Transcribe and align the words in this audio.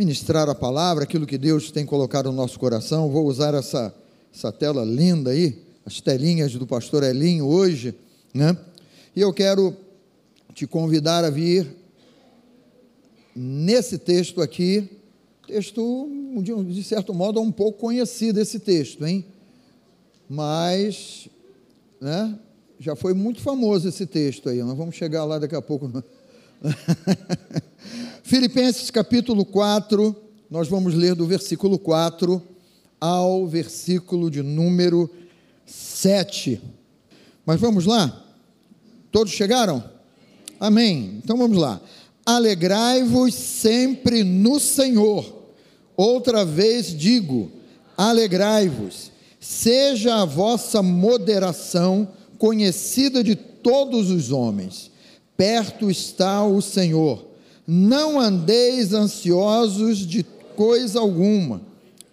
ministrar 0.00 0.48
a 0.48 0.54
palavra, 0.54 1.04
aquilo 1.04 1.26
que 1.26 1.36
Deus 1.36 1.70
tem 1.70 1.84
colocado 1.84 2.30
no 2.30 2.32
nosso 2.32 2.58
coração. 2.58 3.10
Vou 3.10 3.26
usar 3.26 3.52
essa, 3.52 3.94
essa 4.34 4.50
tela 4.50 4.82
linda 4.82 5.28
aí, 5.30 5.62
as 5.84 6.00
telinhas 6.00 6.54
do 6.54 6.66
pastor 6.66 7.02
Elinho 7.02 7.46
hoje, 7.46 7.94
né? 8.32 8.56
E 9.14 9.20
eu 9.20 9.30
quero 9.30 9.76
te 10.54 10.66
convidar 10.66 11.22
a 11.22 11.28
vir 11.28 11.76
nesse 13.36 13.98
texto 13.98 14.40
aqui, 14.40 14.88
texto, 15.46 16.08
de 16.66 16.82
certo 16.82 17.12
modo, 17.12 17.38
um 17.42 17.52
pouco 17.52 17.80
conhecido 17.80 18.40
esse 18.40 18.58
texto, 18.58 19.04
hein? 19.04 19.22
Mas, 20.26 21.28
né, 22.00 22.38
já 22.78 22.96
foi 22.96 23.12
muito 23.12 23.42
famoso 23.42 23.86
esse 23.86 24.06
texto 24.06 24.48
aí, 24.48 24.62
nós 24.62 24.78
vamos 24.78 24.94
chegar 24.94 25.26
lá 25.26 25.38
daqui 25.38 25.54
a 25.54 25.60
pouco. 25.60 25.92
Filipenses 28.30 28.92
capítulo 28.92 29.44
4, 29.44 30.14
nós 30.48 30.68
vamos 30.68 30.94
ler 30.94 31.16
do 31.16 31.26
versículo 31.26 31.76
4 31.76 32.40
ao 33.00 33.44
versículo 33.44 34.30
de 34.30 34.40
número 34.40 35.10
7. 35.66 36.62
Mas 37.44 37.60
vamos 37.60 37.86
lá? 37.86 38.24
Todos 39.10 39.32
chegaram? 39.32 39.82
Amém. 40.60 41.20
Então 41.24 41.36
vamos 41.36 41.58
lá. 41.58 41.80
Alegrai-vos 42.24 43.34
sempre 43.34 44.22
no 44.22 44.60
Senhor. 44.60 45.48
Outra 45.96 46.44
vez 46.44 46.96
digo: 46.96 47.50
alegrai-vos. 47.96 49.10
Seja 49.40 50.22
a 50.22 50.24
vossa 50.24 50.80
moderação 50.84 52.06
conhecida 52.38 53.24
de 53.24 53.34
todos 53.34 54.08
os 54.08 54.30
homens. 54.30 54.88
Perto 55.36 55.90
está 55.90 56.44
o 56.44 56.62
Senhor. 56.62 57.29
Não 57.72 58.18
andeis 58.18 58.92
ansiosos 58.92 59.98
de 59.98 60.26
coisa 60.56 60.98
alguma. 60.98 61.62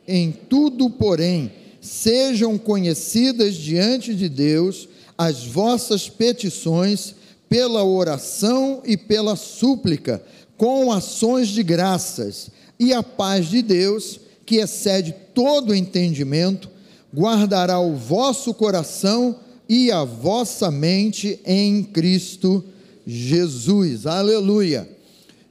Em 0.08 0.32
tudo, 0.32 0.88
porém, 0.88 1.52
sejam 1.82 2.60
conhecidas 2.60 3.56
diante 3.56 4.14
de 4.14 4.30
Deus 4.30 4.88
as 5.18 5.46
vossas 5.46 6.08
petições 6.08 7.16
pela 7.50 7.84
oração 7.84 8.84
e 8.86 8.96
pela 8.96 9.36
súplica, 9.36 10.22
com 10.56 10.92
ações 10.92 11.48
de 11.48 11.64
graças, 11.64 12.52
e 12.80 12.94
a 12.94 13.02
paz 13.02 13.48
de 13.48 13.64
Deus, 13.64 14.20
que 14.46 14.58
excede 14.58 15.12
todo 15.34 15.74
entendimento, 15.74 16.70
guardará 17.12 17.80
o 17.80 17.96
vosso 17.96 18.54
coração 18.54 19.40
e 19.68 19.92
a 19.92 20.04
vossa 20.04 20.70
mente 20.70 21.40
em 21.44 21.82
Cristo 21.82 22.64
Jesus. 23.08 24.06
Aleluia. 24.06 24.97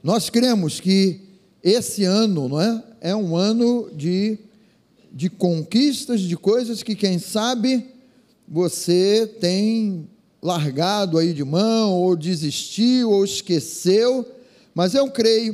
Nós 0.07 0.29
cremos 0.29 0.79
que 0.79 1.19
esse 1.61 2.05
ano, 2.05 2.47
não 2.47 2.61
é? 2.61 2.81
É 3.01 3.13
um 3.13 3.35
ano 3.35 3.91
de, 3.93 4.39
de 5.11 5.29
conquistas, 5.29 6.21
de 6.21 6.37
coisas 6.37 6.81
que, 6.81 6.95
quem 6.95 7.19
sabe, 7.19 7.85
você 8.47 9.29
tem 9.41 10.07
largado 10.41 11.17
aí 11.17 11.33
de 11.33 11.43
mão, 11.43 11.91
ou 11.91 12.15
desistiu, 12.15 13.11
ou 13.11 13.25
esqueceu, 13.25 14.25
mas 14.73 14.93
eu 14.93 15.11
creio 15.11 15.53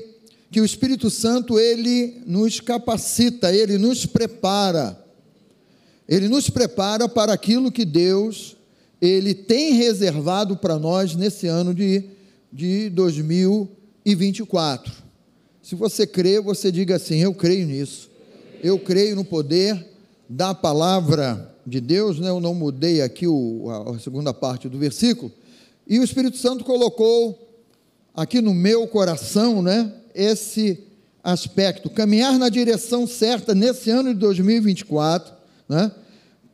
que 0.51 0.61
o 0.61 0.65
Espírito 0.65 1.09
Santo, 1.09 1.57
ele 1.57 2.21
nos 2.23 2.59
capacita, 2.59 3.51
ele 3.51 3.79
nos 3.79 4.05
prepara, 4.05 5.03
ele 6.07 6.27
nos 6.27 6.47
prepara 6.47 7.09
para 7.09 7.33
aquilo 7.33 7.71
que 7.71 7.85
Deus, 7.85 8.55
ele 9.01 9.33
tem 9.33 9.73
reservado 9.73 10.55
para 10.55 10.77
nós 10.77 11.15
nesse 11.15 11.47
ano 11.47 11.73
de, 11.73 12.03
de 12.51 12.91
2024. 14.05 14.91
Se 15.61 15.75
você 15.75 16.05
crê, 16.05 16.39
você 16.39 16.71
diga 16.71 16.95
assim: 16.95 17.19
Eu 17.19 17.33
creio 17.33 17.65
nisso, 17.65 18.09
eu 18.61 18.77
creio 18.79 19.15
no 19.15 19.23
poder 19.23 19.85
da 20.29 20.53
palavra 20.53 21.55
de 21.65 21.79
Deus, 21.79 22.19
né? 22.19 22.29
eu 22.29 22.39
não 22.39 22.53
mudei 22.53 23.01
aqui 23.01 23.27
o, 23.27 23.69
a 23.69 23.99
segunda 23.99 24.33
parte 24.33 24.67
do 24.67 24.77
versículo, 24.77 25.31
e 25.87 25.99
o 25.99 26.03
Espírito 26.03 26.37
Santo 26.37 26.63
colocou 26.63 27.39
aqui 28.13 28.41
no 28.41 28.53
meu 28.53 28.87
coração, 28.87 29.61
né, 29.61 29.91
esse 30.13 30.83
aspecto, 31.23 31.89
caminhar 31.89 32.37
na 32.37 32.49
direção 32.49 33.07
certa 33.07 33.55
nesse 33.55 33.89
ano 33.89 34.13
de 34.13 34.19
2024, 34.19 35.33
né, 35.67 35.91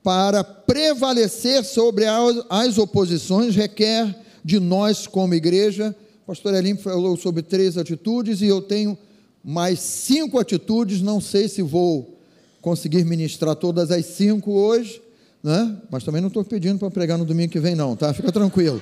para 0.03 0.43
prevalecer 0.43 1.63
sobre 1.65 2.05
as 2.49 2.77
oposições 2.77 3.55
requer 3.55 4.15
de 4.43 4.59
nós 4.59 5.05
como 5.05 5.33
igreja. 5.33 5.95
Pastor 6.29 6.53
Elim 6.53 6.77
falou 6.77 7.17
sobre 7.17 7.41
três 7.41 7.75
atitudes 7.75 8.43
e 8.43 8.45
eu 8.45 8.61
tenho 8.61 8.95
mais 9.43 9.79
cinco 9.79 10.37
atitudes, 10.37 11.01
não 11.01 11.19
sei 11.19 11.49
se 11.49 11.63
vou 11.63 12.19
conseguir 12.61 13.03
ministrar 13.03 13.55
todas 13.55 13.89
as 13.89 14.05
cinco 14.05 14.51
hoje, 14.51 15.01
né? 15.41 15.75
mas 15.89 16.03
também 16.03 16.21
não 16.21 16.27
estou 16.27 16.45
pedindo 16.45 16.77
para 16.77 16.91
pregar 16.91 17.17
no 17.17 17.25
domingo 17.25 17.51
que 17.51 17.59
vem, 17.59 17.73
não, 17.73 17.95
tá? 17.95 18.13
Fica 18.13 18.31
tranquilo. 18.31 18.79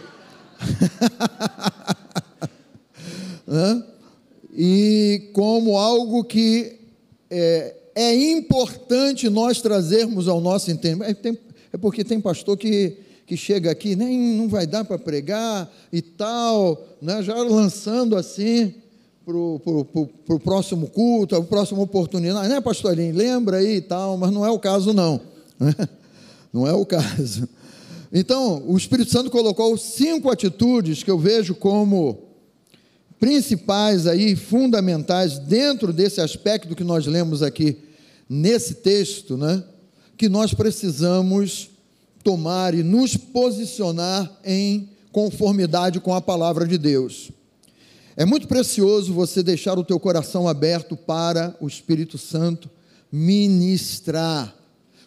né? 3.47 3.83
E 4.53 5.29
como 5.31 5.77
algo 5.77 6.25
que 6.25 6.75
é, 7.29 7.75
é, 7.95 8.13
importante 8.13 9.29
nós 9.29 9.61
trazermos 9.61 10.27
ao 10.27 10.41
nosso 10.41 10.69
entendimento. 10.69 11.25
É, 11.25 11.37
é 11.71 11.77
porque 11.77 12.03
tem 12.03 12.19
pastor 12.19 12.57
que, 12.57 12.97
que 13.27 13.35
chega 13.35 13.69
aqui, 13.69 13.93
nem 13.93 14.17
não 14.17 14.47
vai 14.47 14.65
dar 14.65 14.85
para 14.85 14.97
pregar 14.97 15.69
e 15.91 16.01
tal, 16.01 16.81
né? 17.01 17.21
já 17.21 17.35
lançando 17.35 18.15
assim 18.15 18.73
para 19.25 19.35
o 19.35 20.39
próximo 20.41 20.88
culto, 20.88 21.35
a 21.35 21.43
próxima 21.43 21.81
oportunidade, 21.81 22.47
né, 22.47 22.61
pastorinho? 22.61 23.13
Lembra 23.13 23.57
aí 23.57 23.75
e 23.75 23.81
tal, 23.81 24.15
mas 24.15 24.31
não 24.31 24.45
é 24.45 24.49
o 24.49 24.57
caso, 24.57 24.93
não. 24.93 25.19
Não 26.53 26.65
é 26.65 26.71
o 26.71 26.85
caso. 26.85 27.47
Então, 28.11 28.63
o 28.65 28.77
Espírito 28.77 29.11
Santo 29.11 29.29
colocou 29.29 29.77
cinco 29.77 30.31
atitudes 30.31 31.03
que 31.03 31.11
eu 31.11 31.19
vejo 31.19 31.53
como 31.53 32.17
principais 33.19 34.07
aí, 34.07 34.35
fundamentais 34.35 35.38
dentro 35.38 35.91
desse 35.91 36.21
aspecto 36.21 36.73
que 36.73 36.85
nós 36.85 37.05
lemos 37.05 37.44
aqui 37.44 37.77
nesse 38.29 38.75
texto, 38.75 39.35
né? 39.38 39.61
Que 40.15 40.29
nós 40.29 40.53
precisamos 40.53 41.69
tomar 42.27 42.73
e 42.73 42.83
nos 42.83 43.15
posicionar 43.15 44.29
em 44.43 44.89
conformidade 45.13 46.01
com 46.01 46.13
a 46.13 46.19
palavra 46.19 46.67
de 46.67 46.77
Deus. 46.77 47.31
É 48.17 48.25
muito 48.25 48.49
precioso 48.49 49.13
você 49.13 49.41
deixar 49.41 49.79
o 49.79 49.83
teu 49.85 49.97
coração 49.97 50.45
aberto 50.45 50.97
para 50.97 51.55
o 51.61 51.67
Espírito 51.69 52.17
Santo 52.17 52.69
ministrar. 53.09 54.53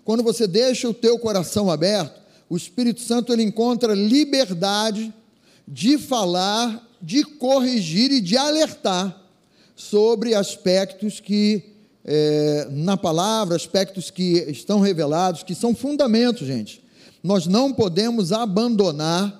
Quando 0.02 0.22
você 0.22 0.46
deixa 0.46 0.88
o 0.88 0.94
teu 0.94 1.18
coração 1.18 1.70
aberto, 1.70 2.22
o 2.48 2.56
Espírito 2.56 3.02
Santo 3.02 3.34
ele 3.34 3.42
encontra 3.42 3.92
liberdade 3.94 5.12
de 5.68 5.98
falar, 5.98 6.88
de 7.02 7.22
corrigir 7.22 8.10
e 8.12 8.22
de 8.22 8.34
alertar 8.38 9.14
sobre 9.76 10.34
aspectos 10.34 11.20
que 11.20 11.64
é, 12.02 12.66
na 12.70 12.96
palavra, 12.96 13.56
aspectos 13.56 14.10
que 14.10 14.38
estão 14.48 14.80
revelados, 14.80 15.42
que 15.42 15.54
são 15.54 15.74
fundamentos, 15.74 16.46
gente. 16.46 16.88
Nós 17.22 17.46
não 17.46 17.72
podemos 17.72 18.32
abandonar 18.32 19.38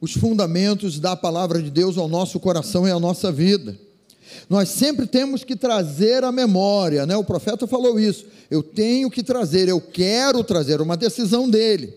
os 0.00 0.12
fundamentos 0.12 1.00
da 1.00 1.16
palavra 1.16 1.62
de 1.62 1.70
Deus 1.70 1.96
ao 1.96 2.08
nosso 2.08 2.38
coração 2.38 2.86
e 2.86 2.90
à 2.90 2.98
nossa 2.98 3.32
vida. 3.32 3.78
Nós 4.48 4.68
sempre 4.68 5.06
temos 5.06 5.44
que 5.44 5.56
trazer 5.56 6.24
a 6.24 6.32
memória, 6.32 7.06
né? 7.06 7.16
O 7.16 7.24
profeta 7.24 7.66
falou 7.66 7.98
isso. 7.98 8.26
Eu 8.50 8.62
tenho 8.62 9.10
que 9.10 9.22
trazer, 9.22 9.68
eu 9.68 9.80
quero 9.80 10.44
trazer, 10.44 10.80
uma 10.80 10.96
decisão 10.96 11.48
dele. 11.48 11.94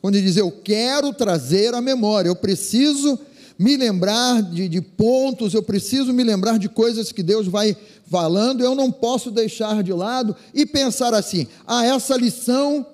Quando 0.00 0.16
ele 0.16 0.26
diz 0.26 0.36
eu 0.36 0.50
quero 0.50 1.12
trazer 1.12 1.72
a 1.74 1.80
memória, 1.80 2.28
eu 2.28 2.36
preciso 2.36 3.18
me 3.58 3.76
lembrar 3.76 4.42
de, 4.42 4.68
de, 4.68 4.80
pontos, 4.80 5.54
eu 5.54 5.62
preciso 5.62 6.12
me 6.12 6.24
lembrar 6.24 6.58
de 6.58 6.68
coisas 6.68 7.12
que 7.12 7.22
Deus 7.22 7.46
vai 7.46 7.76
falando, 8.10 8.64
eu 8.64 8.74
não 8.74 8.90
posso 8.90 9.30
deixar 9.30 9.82
de 9.82 9.92
lado 9.92 10.34
e 10.52 10.66
pensar 10.66 11.14
assim: 11.14 11.46
ah, 11.66 11.86
essa 11.86 12.16
lição 12.16 12.84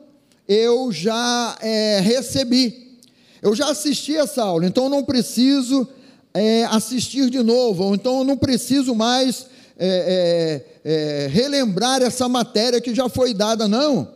eu 0.50 0.90
já 0.90 1.56
é, 1.60 2.00
recebi, 2.00 2.98
eu 3.40 3.54
já 3.54 3.70
assisti 3.70 4.16
essa 4.16 4.42
aula, 4.42 4.66
então 4.66 4.88
não 4.88 5.04
preciso 5.04 5.86
é, 6.34 6.64
assistir 6.64 7.30
de 7.30 7.40
novo, 7.40 7.84
ou 7.84 7.94
então 7.94 8.18
eu 8.18 8.24
não 8.24 8.36
preciso 8.36 8.92
mais 8.92 9.46
é, 9.78 10.64
é, 10.84 10.90
é, 10.92 11.26
relembrar 11.28 12.02
essa 12.02 12.28
matéria 12.28 12.80
que 12.80 12.92
já 12.92 13.08
foi 13.08 13.32
dada, 13.32 13.68
não. 13.68 14.08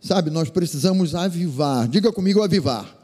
Sabe, 0.00 0.30
nós 0.30 0.48
precisamos 0.48 1.14
avivar, 1.14 1.86
diga 1.86 2.10
comigo, 2.10 2.42
avivar. 2.42 2.96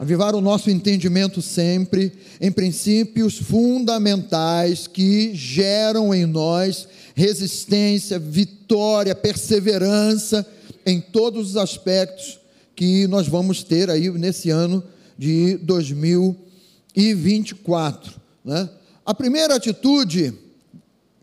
Avivar 0.00 0.34
o 0.34 0.40
nosso 0.40 0.70
entendimento 0.70 1.42
sempre 1.42 2.12
em 2.40 2.50
princípios 2.50 3.36
fundamentais 3.36 4.86
que 4.86 5.34
geram 5.34 6.14
em 6.14 6.24
nós 6.24 6.88
resistência, 7.14 8.18
vitória, 8.18 9.14
perseverança 9.14 10.46
em 10.84 11.00
todos 11.00 11.50
os 11.50 11.56
aspectos 11.56 12.40
que 12.74 13.06
nós 13.06 13.28
vamos 13.28 13.62
ter 13.62 13.88
aí 13.90 14.10
nesse 14.10 14.50
ano 14.50 14.82
de 15.16 15.56
2024. 15.58 18.20
Né? 18.44 18.68
A 19.04 19.14
primeira 19.14 19.54
atitude 19.54 20.36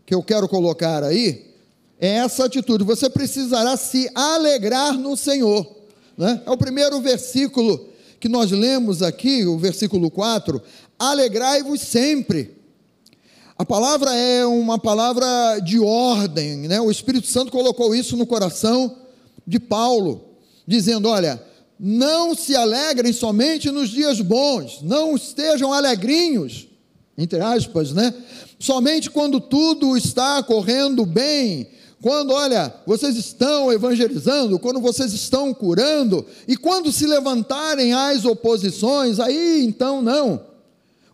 que 0.06 0.14
eu 0.14 0.22
quero 0.22 0.48
colocar 0.48 1.04
aí 1.04 1.50
é 1.98 2.14
essa 2.16 2.46
atitude. 2.46 2.84
Você 2.84 3.10
precisará 3.10 3.76
se 3.76 4.10
alegrar 4.14 4.98
no 4.98 5.14
Senhor. 5.16 5.66
Né? 6.16 6.40
É 6.46 6.50
o 6.50 6.56
primeiro 6.56 7.00
versículo 7.00 7.88
que 8.18 8.28
nós 8.28 8.50
lemos 8.50 9.02
aqui, 9.02 9.46
o 9.46 9.56
versículo 9.58 10.10
4. 10.10 10.60
Alegrai-vos 10.98 11.80
sempre. 11.80 12.58
A 13.58 13.64
palavra 13.64 14.14
é 14.14 14.44
uma 14.46 14.78
palavra 14.78 15.58
de 15.60 15.78
ordem, 15.78 16.68
né? 16.68 16.80
O 16.80 16.90
Espírito 16.90 17.26
Santo 17.26 17.52
colocou 17.52 17.94
isso 17.94 18.16
no 18.16 18.26
coração 18.26 18.96
de 19.50 19.58
Paulo, 19.58 20.36
dizendo: 20.64 21.08
olha, 21.08 21.42
não 21.78 22.34
se 22.36 22.54
alegrem 22.54 23.12
somente 23.12 23.70
nos 23.70 23.90
dias 23.90 24.20
bons, 24.20 24.80
não 24.80 25.16
estejam 25.16 25.72
alegrinhos, 25.72 26.68
entre 27.18 27.40
aspas, 27.40 27.92
né? 27.92 28.14
Somente 28.58 29.10
quando 29.10 29.40
tudo 29.40 29.96
está 29.96 30.40
correndo 30.42 31.04
bem, 31.04 31.68
quando, 32.00 32.32
olha, 32.32 32.72
vocês 32.86 33.16
estão 33.16 33.72
evangelizando, 33.72 34.58
quando 34.58 34.80
vocês 34.80 35.12
estão 35.12 35.52
curando, 35.52 36.24
e 36.46 36.56
quando 36.56 36.92
se 36.92 37.06
levantarem 37.06 37.92
as 37.92 38.24
oposições, 38.24 39.18
aí 39.18 39.64
então 39.64 40.00
não. 40.00 40.40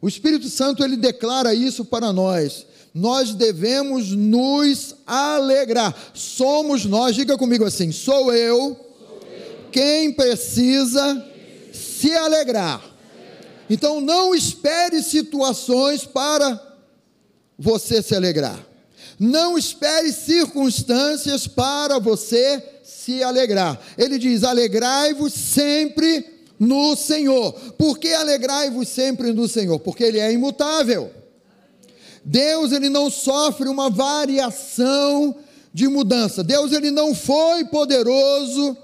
O 0.00 0.08
Espírito 0.08 0.48
Santo 0.48 0.84
ele 0.84 0.96
declara 0.96 1.54
isso 1.54 1.84
para 1.84 2.12
nós. 2.12 2.66
Nós 2.96 3.34
devemos 3.34 4.12
nos 4.12 4.94
alegrar. 5.06 5.94
Somos 6.14 6.86
nós, 6.86 7.14
diga 7.14 7.36
comigo 7.36 7.62
assim: 7.62 7.92
sou 7.92 8.32
eu, 8.32 8.74
quem 9.70 10.10
precisa 10.14 11.22
se 11.74 12.10
alegrar. 12.14 12.82
Então 13.68 14.00
não 14.00 14.34
espere 14.34 15.02
situações 15.02 16.06
para 16.06 16.58
você 17.58 18.00
se 18.00 18.14
alegrar. 18.14 18.66
Não 19.20 19.58
espere 19.58 20.10
circunstâncias 20.10 21.46
para 21.46 21.98
você 21.98 22.62
se 22.82 23.22
alegrar. 23.22 23.78
Ele 23.98 24.16
diz: 24.18 24.42
alegrai-vos 24.42 25.34
sempre 25.34 26.24
no 26.58 26.96
Senhor. 26.96 27.52
Por 27.76 27.98
que 27.98 28.14
alegrai-vos 28.14 28.88
sempre 28.88 29.34
no 29.34 29.46
Senhor? 29.46 29.78
Porque 29.80 30.02
Ele 30.02 30.18
é 30.18 30.32
imutável. 30.32 31.25
Deus 32.28 32.72
ele 32.72 32.88
não 32.88 33.08
sofre 33.08 33.68
uma 33.68 33.88
variação 33.88 35.36
de 35.72 35.86
mudança. 35.86 36.42
Deus 36.42 36.72
ele 36.72 36.90
não 36.90 37.14
foi 37.14 37.64
poderoso 37.66 38.76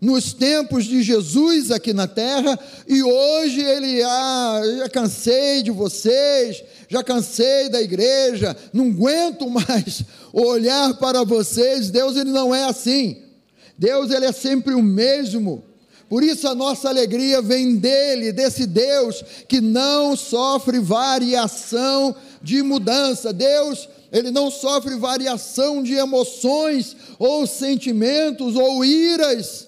nos 0.00 0.32
tempos 0.32 0.86
de 0.86 1.02
Jesus 1.02 1.70
aqui 1.70 1.92
na 1.92 2.06
terra 2.06 2.58
e 2.88 3.02
hoje 3.02 3.60
ele 3.60 4.02
ah, 4.02 4.62
já 4.78 4.88
cansei 4.88 5.62
de 5.62 5.70
vocês, 5.70 6.64
já 6.88 7.04
cansei 7.04 7.68
da 7.68 7.82
igreja, 7.82 8.56
não 8.72 8.86
aguento 8.86 9.46
mais 9.50 10.02
olhar 10.32 10.94
para 10.94 11.22
vocês. 11.22 11.90
Deus 11.90 12.16
ele 12.16 12.30
não 12.30 12.54
é 12.54 12.64
assim. 12.64 13.18
Deus 13.76 14.10
ele 14.10 14.24
é 14.24 14.32
sempre 14.32 14.72
o 14.72 14.82
mesmo. 14.82 15.62
Por 16.08 16.22
isso 16.22 16.46
a 16.48 16.54
nossa 16.54 16.88
alegria 16.88 17.42
vem 17.42 17.76
dele, 17.76 18.32
desse 18.32 18.64
Deus 18.64 19.22
que 19.48 19.60
não 19.60 20.16
sofre 20.16 20.78
variação 20.78 22.14
de 22.46 22.62
mudança. 22.62 23.32
Deus, 23.32 23.88
ele 24.12 24.30
não 24.30 24.52
sofre 24.52 24.94
variação 24.94 25.82
de 25.82 25.94
emoções 25.94 26.96
ou 27.18 27.44
sentimentos 27.44 28.54
ou 28.54 28.84
iras. 28.84 29.66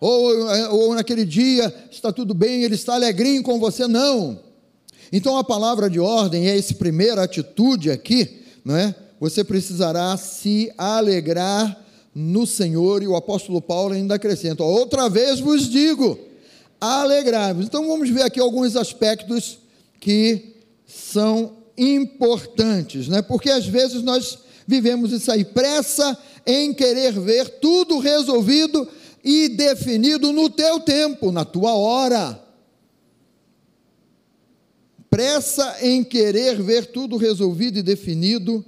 Ou, 0.00 0.46
ou 0.72 0.94
naquele 0.94 1.24
dia 1.24 1.72
está 1.90 2.12
tudo 2.12 2.34
bem, 2.34 2.64
ele 2.64 2.74
está 2.74 2.94
alegrinho 2.94 3.42
com 3.42 3.58
você, 3.60 3.86
não. 3.86 4.40
Então 5.12 5.36
a 5.36 5.44
palavra 5.44 5.88
de 5.88 6.00
ordem 6.00 6.48
é 6.48 6.58
essa 6.58 6.74
primeira 6.74 7.22
atitude 7.22 7.90
aqui, 7.90 8.42
não 8.64 8.76
é? 8.76 8.94
Você 9.20 9.42
precisará 9.42 10.16
se 10.16 10.72
alegrar 10.76 11.84
no 12.14 12.46
Senhor, 12.46 13.02
e 13.02 13.06
o 13.06 13.14
apóstolo 13.14 13.60
Paulo 13.60 13.94
ainda 13.94 14.16
acrescenta: 14.16 14.62
outra 14.62 15.08
vez 15.08 15.40
vos 15.40 15.68
digo, 15.68 16.18
alegrai-vos. 16.80 17.66
Então 17.66 17.86
vamos 17.86 18.10
ver 18.10 18.22
aqui 18.22 18.38
alguns 18.38 18.76
aspectos 18.76 19.58
que 20.00 20.54
são 20.86 21.57
importantes, 21.78 23.08
né? 23.08 23.22
Porque 23.22 23.50
às 23.50 23.66
vezes 23.66 24.02
nós 24.02 24.38
vivemos 24.66 25.12
isso 25.12 25.30
aí, 25.30 25.44
pressa 25.44 26.18
em 26.44 26.74
querer 26.74 27.12
ver 27.12 27.48
tudo 27.60 27.98
resolvido 27.98 28.86
e 29.24 29.48
definido 29.48 30.32
no 30.32 30.50
teu 30.50 30.80
tempo, 30.80 31.32
na 31.32 31.44
tua 31.44 31.74
hora. 31.74 32.42
Pressa 35.08 35.76
em 35.80 36.04
querer 36.04 36.60
ver 36.62 36.86
tudo 36.86 37.16
resolvido 37.16 37.78
e 37.78 37.82
definido, 37.82 38.64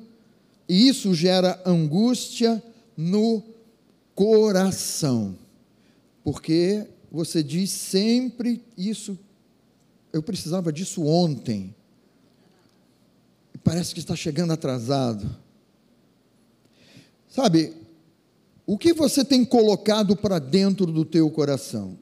e 0.68 0.88
isso 0.88 1.14
gera 1.14 1.60
angústia, 1.66 2.62
no 2.96 3.42
coração. 4.14 5.36
Porque 6.22 6.86
você 7.10 7.42
diz 7.42 7.70
sempre 7.70 8.62
isso, 8.76 9.18
eu 10.12 10.22
precisava 10.22 10.72
disso 10.72 11.04
ontem. 11.04 11.74
Parece 13.62 13.94
que 13.94 14.00
está 14.00 14.16
chegando 14.16 14.52
atrasado. 14.52 15.28
Sabe, 17.28 17.72
o 18.66 18.76
que 18.76 18.92
você 18.92 19.24
tem 19.24 19.44
colocado 19.44 20.16
para 20.16 20.38
dentro 20.38 20.86
do 20.86 21.04
teu 21.04 21.30
coração? 21.30 21.98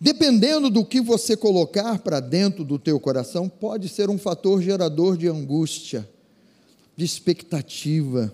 Dependendo 0.00 0.68
do 0.68 0.84
que 0.84 1.00
você 1.00 1.36
colocar 1.36 1.98
para 1.98 2.20
dentro 2.20 2.64
do 2.64 2.78
teu 2.78 2.98
coração, 2.98 3.48
pode 3.48 3.88
ser 3.88 4.10
um 4.10 4.18
fator 4.18 4.60
gerador 4.60 5.16
de 5.16 5.28
angústia, 5.28 6.08
de 6.96 7.04
expectativa 7.04 8.32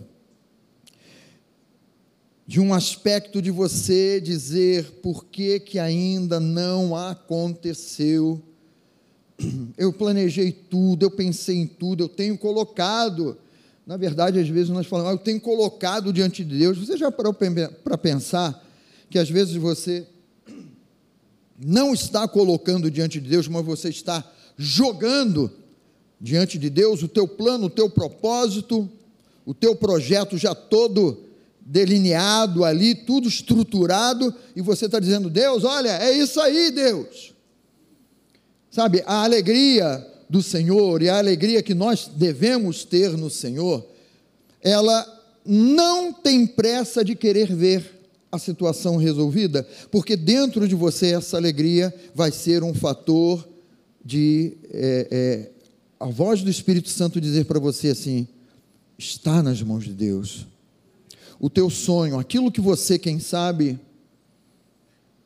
de 2.48 2.58
um 2.60 2.72
aspecto 2.72 3.42
de 3.42 3.50
você 3.50 4.19
dizer 4.19 4.90
por 5.02 5.26
que, 5.26 5.60
que 5.60 5.78
ainda 5.78 6.40
não 6.40 6.96
aconteceu. 6.96 8.42
Eu 9.79 9.93
planejei 9.93 10.50
tudo, 10.50 11.05
eu 11.05 11.11
pensei 11.11 11.56
em 11.56 11.67
tudo, 11.67 12.02
eu 12.02 12.08
tenho 12.08 12.37
colocado. 12.37 13.38
Na 13.87 13.96
verdade, 13.96 14.38
às 14.38 14.49
vezes 14.49 14.69
nós 14.69 14.87
falamos, 14.87 15.12
ah, 15.12 15.14
eu 15.14 15.19
tenho 15.19 15.40
colocado 15.40 16.12
diante 16.12 16.44
de 16.44 16.58
Deus. 16.58 16.79
Você 16.79 16.96
já 16.96 17.11
parou 17.11 17.32
para 17.32 17.96
pensar 17.96 18.67
que 19.08 19.19
às 19.19 19.31
vezes 19.31 19.55
você 19.55 20.06
não 21.58 21.94
está 21.94 22.26
colocando 22.26 22.90
diante 22.90 23.20
de 23.20 23.29
Deus, 23.29 23.49
mas 23.49 23.64
você 23.64 23.88
está 23.88 24.29
jogando 24.56 25.50
diante 26.20 26.58
de 26.58 26.69
Deus 26.69 27.02
o 27.02 27.08
teu 27.08 27.29
plano, 27.29 27.67
o 27.67 27.70
teu 27.70 27.88
propósito, 27.88 28.90
o 29.46 29.55
teu 29.55 29.76
projeto 29.76 30.37
já 30.37 30.55
todo 30.55 31.25
delineado 31.61 32.64
ali, 32.64 32.95
tudo 32.95 33.28
estruturado, 33.28 34.35
e 34.57 34.61
você 34.61 34.87
está 34.87 34.99
dizendo, 34.99 35.30
Deus, 35.30 35.64
olha, 35.64 35.90
é 36.02 36.11
isso 36.11 36.40
aí, 36.40 36.71
Deus. 36.71 37.35
Sabe, 38.70 39.02
a 39.06 39.25
alegria 39.25 40.06
do 40.28 40.42
Senhor 40.42 41.02
e 41.02 41.08
a 41.08 41.18
alegria 41.18 41.62
que 41.62 41.75
nós 41.75 42.10
devemos 42.14 42.84
ter 42.84 43.16
no 43.16 43.30
Senhor, 43.30 43.87
ela 44.62 45.06
não 45.44 46.12
tem 46.12 46.46
pressa 46.46 47.04
de 47.04 47.14
querer 47.14 47.54
ver 47.54 47.98
a 48.30 48.38
situação 48.38 48.96
resolvida, 48.96 49.66
porque 49.90 50.14
dentro 50.14 50.68
de 50.68 50.75
você 50.75 51.14
essa 51.14 51.38
alegria 51.38 51.94
vai 52.14 52.30
ser 52.30 52.62
um 52.62 52.75
fator 52.75 53.48
de 54.04 54.58
é, 54.70 55.08
é, 55.10 55.50
a 55.98 56.06
voz 56.06 56.42
do 56.42 56.50
Espírito 56.50 56.90
Santo 56.90 57.20
dizer 57.20 57.46
para 57.46 57.58
você 57.58 57.88
assim: 57.88 58.28
está 58.98 59.42
nas 59.42 59.62
mãos 59.62 59.84
de 59.84 59.92
Deus. 59.92 60.46
O 61.40 61.48
teu 61.48 61.70
sonho, 61.70 62.18
aquilo 62.18 62.52
que 62.52 62.60
você, 62.60 62.98
quem 62.98 63.18
sabe, 63.18 63.78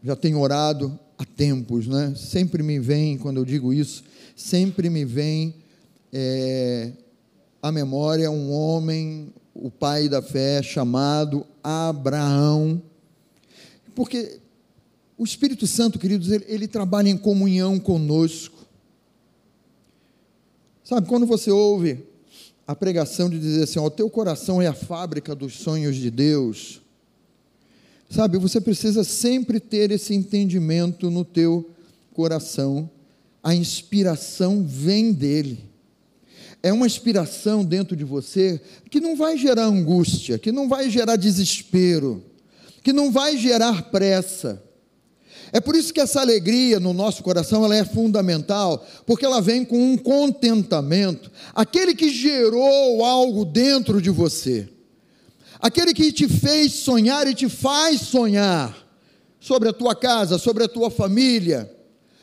já 0.04 0.14
tem 0.14 0.34
orado 0.34 0.98
há 1.22 1.24
tempos, 1.24 1.86
né? 1.86 2.14
Sempre 2.16 2.62
me 2.62 2.80
vem, 2.80 3.16
quando 3.16 3.36
eu 3.36 3.44
digo 3.44 3.72
isso, 3.72 4.02
sempre 4.34 4.90
me 4.90 5.04
vem 5.04 5.54
é, 6.12 6.92
à 7.62 7.70
memória 7.70 8.28
um 8.30 8.50
homem, 8.50 9.32
o 9.54 9.70
pai 9.70 10.08
da 10.08 10.20
fé, 10.20 10.62
chamado 10.62 11.46
Abraão, 11.62 12.82
porque 13.94 14.40
o 15.16 15.24
Espírito 15.24 15.66
Santo, 15.66 15.98
queridos, 15.98 16.30
ele, 16.30 16.44
ele 16.48 16.66
trabalha 16.66 17.08
em 17.08 17.16
comunhão 17.16 17.78
conosco. 17.78 18.66
Sabe, 20.82 21.06
quando 21.06 21.24
você 21.24 21.50
ouve 21.52 22.04
a 22.66 22.74
pregação 22.74 23.30
de 23.30 23.38
dizer 23.38 23.62
assim: 23.62 23.78
o 23.78 23.90
teu 23.90 24.10
coração 24.10 24.60
é 24.60 24.66
a 24.66 24.74
fábrica 24.74 25.34
dos 25.34 25.54
sonhos 25.54 25.94
de 25.94 26.10
Deus. 26.10 26.81
Sabe, 28.12 28.36
você 28.36 28.60
precisa 28.60 29.04
sempre 29.04 29.58
ter 29.58 29.90
esse 29.90 30.12
entendimento 30.12 31.10
no 31.10 31.24
teu 31.24 31.70
coração. 32.12 32.90
A 33.42 33.54
inspiração 33.54 34.62
vem 34.68 35.14
dele. 35.14 35.64
É 36.62 36.70
uma 36.74 36.84
inspiração 36.84 37.64
dentro 37.64 37.96
de 37.96 38.04
você 38.04 38.60
que 38.90 39.00
não 39.00 39.16
vai 39.16 39.38
gerar 39.38 39.64
angústia, 39.64 40.38
que 40.38 40.52
não 40.52 40.68
vai 40.68 40.90
gerar 40.90 41.16
desespero, 41.16 42.22
que 42.82 42.92
não 42.92 43.10
vai 43.10 43.38
gerar 43.38 43.90
pressa. 43.90 44.62
É 45.50 45.58
por 45.58 45.74
isso 45.74 45.90
que 45.90 46.00
essa 46.00 46.20
alegria 46.20 46.78
no 46.78 46.92
nosso 46.92 47.22
coração 47.22 47.64
ela 47.64 47.74
é 47.74 47.84
fundamental, 47.84 48.86
porque 49.06 49.24
ela 49.24 49.40
vem 49.40 49.64
com 49.64 49.92
um 49.92 49.96
contentamento. 49.96 51.32
Aquele 51.54 51.94
que 51.94 52.10
gerou 52.10 53.02
algo 53.06 53.46
dentro 53.46 54.02
de 54.02 54.10
você, 54.10 54.68
aquele 55.62 55.94
que 55.94 56.10
te 56.12 56.28
fez 56.28 56.72
sonhar 56.72 57.28
e 57.28 57.34
te 57.34 57.48
faz 57.48 58.00
sonhar 58.00 58.76
sobre 59.38 59.68
a 59.68 59.72
tua 59.72 59.94
casa, 59.94 60.36
sobre 60.36 60.64
a 60.64 60.68
tua 60.68 60.90
família, 60.90 61.70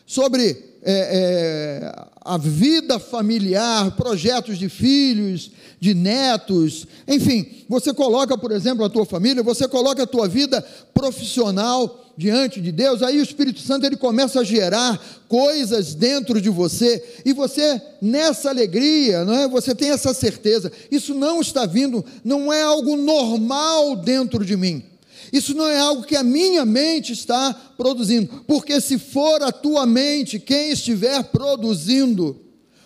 sobre 0.05 0.49
é, 0.83 1.81
é, 1.81 2.09
a 2.21 2.37
vida 2.37 2.99
familiar, 2.99 3.95
projetos 3.95 4.57
de 4.57 4.67
filhos, 4.67 5.51
de 5.79 5.93
netos, 5.93 6.85
enfim, 7.07 7.63
você 7.69 7.93
coloca, 7.93 8.37
por 8.37 8.51
exemplo, 8.51 8.83
a 8.83 8.89
tua 8.89 9.05
família, 9.05 9.41
você 9.41 9.67
coloca 9.67 10.03
a 10.03 10.07
tua 10.07 10.27
vida 10.27 10.61
profissional 10.93 12.08
diante 12.19 12.59
de 12.59 12.69
Deus, 12.69 13.01
aí 13.01 13.17
o 13.17 13.23
Espírito 13.23 13.61
Santo 13.61 13.85
ele 13.85 13.95
começa 13.95 14.41
a 14.41 14.43
gerar 14.43 15.01
coisas 15.29 15.95
dentro 15.95 16.41
de 16.41 16.49
você, 16.49 17.01
e 17.23 17.31
você, 17.31 17.81
nessa 18.01 18.49
alegria, 18.49 19.23
não 19.23 19.33
é? 19.33 19.47
você 19.47 19.73
tem 19.73 19.89
essa 19.91 20.13
certeza, 20.13 20.69
isso 20.91 21.13
não 21.13 21.39
está 21.39 21.65
vindo, 21.65 22.03
não 22.21 22.51
é 22.51 22.61
algo 22.61 22.97
normal 22.97 23.95
dentro 23.95 24.43
de 24.43 24.57
mim. 24.57 24.83
Isso 25.31 25.53
não 25.53 25.65
é 25.65 25.79
algo 25.79 26.03
que 26.03 26.17
a 26.17 26.23
minha 26.23 26.65
mente 26.65 27.13
está 27.13 27.53
produzindo, 27.77 28.43
porque 28.45 28.81
se 28.81 28.97
for 28.99 29.41
a 29.41 29.51
tua 29.51 29.85
mente 29.85 30.39
quem 30.39 30.71
estiver 30.71 31.23
produzindo 31.23 32.35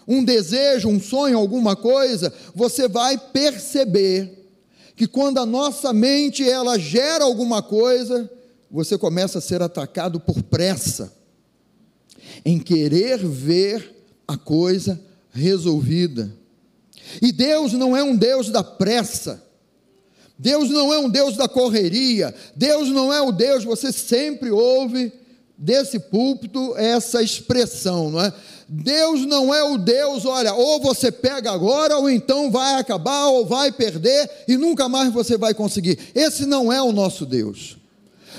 um 0.07 0.23
desejo, 0.23 0.89
um 0.89 0.99
sonho, 0.99 1.39
alguma 1.39 1.75
coisa, 1.75 2.31
você 2.53 2.87
vai 2.87 3.17
perceber 3.17 4.47
que 4.95 5.07
quando 5.07 5.39
a 5.39 5.45
nossa 5.45 5.91
mente 5.91 6.47
ela 6.47 6.77
gera 6.77 7.23
alguma 7.23 7.63
coisa, 7.63 8.29
você 8.73 8.97
começa 8.97 9.37
a 9.37 9.41
ser 9.41 9.61
atacado 9.61 10.19
por 10.19 10.41
pressa 10.41 11.13
em 12.43 12.57
querer 12.57 13.19
ver 13.19 14.03
a 14.27 14.35
coisa 14.35 14.99
resolvida. 15.31 16.35
E 17.21 17.31
Deus 17.31 17.73
não 17.73 17.95
é 17.95 18.03
um 18.03 18.15
Deus 18.15 18.49
da 18.49 18.63
pressa. 18.63 19.43
Deus 20.39 20.71
não 20.71 20.91
é 20.91 20.97
um 20.97 21.07
Deus 21.07 21.37
da 21.37 21.47
correria, 21.47 22.33
Deus 22.55 22.89
não 22.89 23.13
é 23.13 23.21
o 23.21 23.31
Deus, 23.31 23.63
você 23.63 23.91
sempre 23.91 24.49
ouve 24.49 25.13
desse 25.55 25.99
púlpito 25.99 26.75
essa 26.75 27.21
expressão, 27.21 28.09
não 28.09 28.19
é? 28.19 28.33
Deus 28.67 29.23
não 29.27 29.53
é 29.53 29.63
o 29.63 29.77
Deus, 29.77 30.25
olha, 30.25 30.51
ou 30.55 30.81
você 30.81 31.11
pega 31.11 31.51
agora, 31.51 31.97
ou 31.97 32.09
então 32.09 32.49
vai 32.49 32.79
acabar, 32.79 33.27
ou 33.27 33.45
vai 33.45 33.71
perder, 33.71 34.29
e 34.47 34.57
nunca 34.57 34.89
mais 34.89 35.13
você 35.13 35.37
vai 35.37 35.53
conseguir. 35.53 35.99
Esse 36.15 36.47
não 36.47 36.73
é 36.73 36.81
o 36.81 36.91
nosso 36.91 37.23
Deus. 37.25 37.82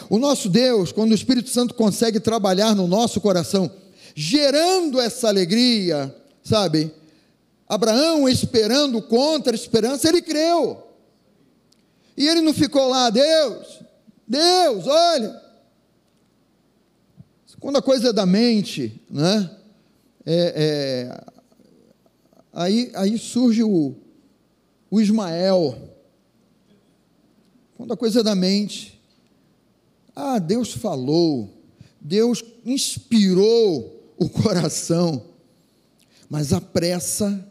O 0.08 0.18
nosso 0.18 0.49
Deus, 0.49 0.92
quando 0.92 1.12
o 1.12 1.14
Espírito 1.14 1.50
Santo 1.50 1.75
consegue 1.75 2.20
trabalhar 2.20 2.75
no 2.75 2.87
nosso 2.87 3.20
coração, 3.20 3.70
gerando 4.14 5.00
essa 5.00 5.28
alegria, 5.28 6.14
sabe? 6.42 6.92
Abraão 7.68 8.28
esperando 8.28 9.00
contra 9.02 9.52
a 9.52 9.54
esperança, 9.54 10.08
ele 10.08 10.23
creu. 10.23 10.87
E 12.16 12.28
ele 12.28 12.40
não 12.40 12.54
ficou 12.54 12.88
lá, 12.88 13.11
Deus, 13.11 13.80
Deus, 14.26 14.87
olha. 14.87 15.42
Quando 17.58 17.78
a 17.78 17.82
coisa 17.82 18.11
é 18.11 18.12
da 18.12 18.26
mente, 18.26 19.00
né? 19.08 19.50
É, 20.26 20.52
é, 20.54 21.25
aí, 22.52 22.92
aí 22.94 23.18
surge 23.18 23.62
o, 23.62 23.94
o 24.90 25.00
Ismael. 25.00 25.75
Quando 27.75 27.94
a 27.94 27.96
coisa 27.96 28.20
é 28.20 28.23
da 28.23 28.34
mente, 28.34 28.93
ah, 30.14 30.38
Deus 30.38 30.73
falou, 30.73 31.50
Deus 32.00 32.44
inspirou 32.64 34.14
o 34.16 34.28
coração, 34.28 35.25
mas 36.28 36.52
a 36.52 36.61
pressa, 36.61 37.47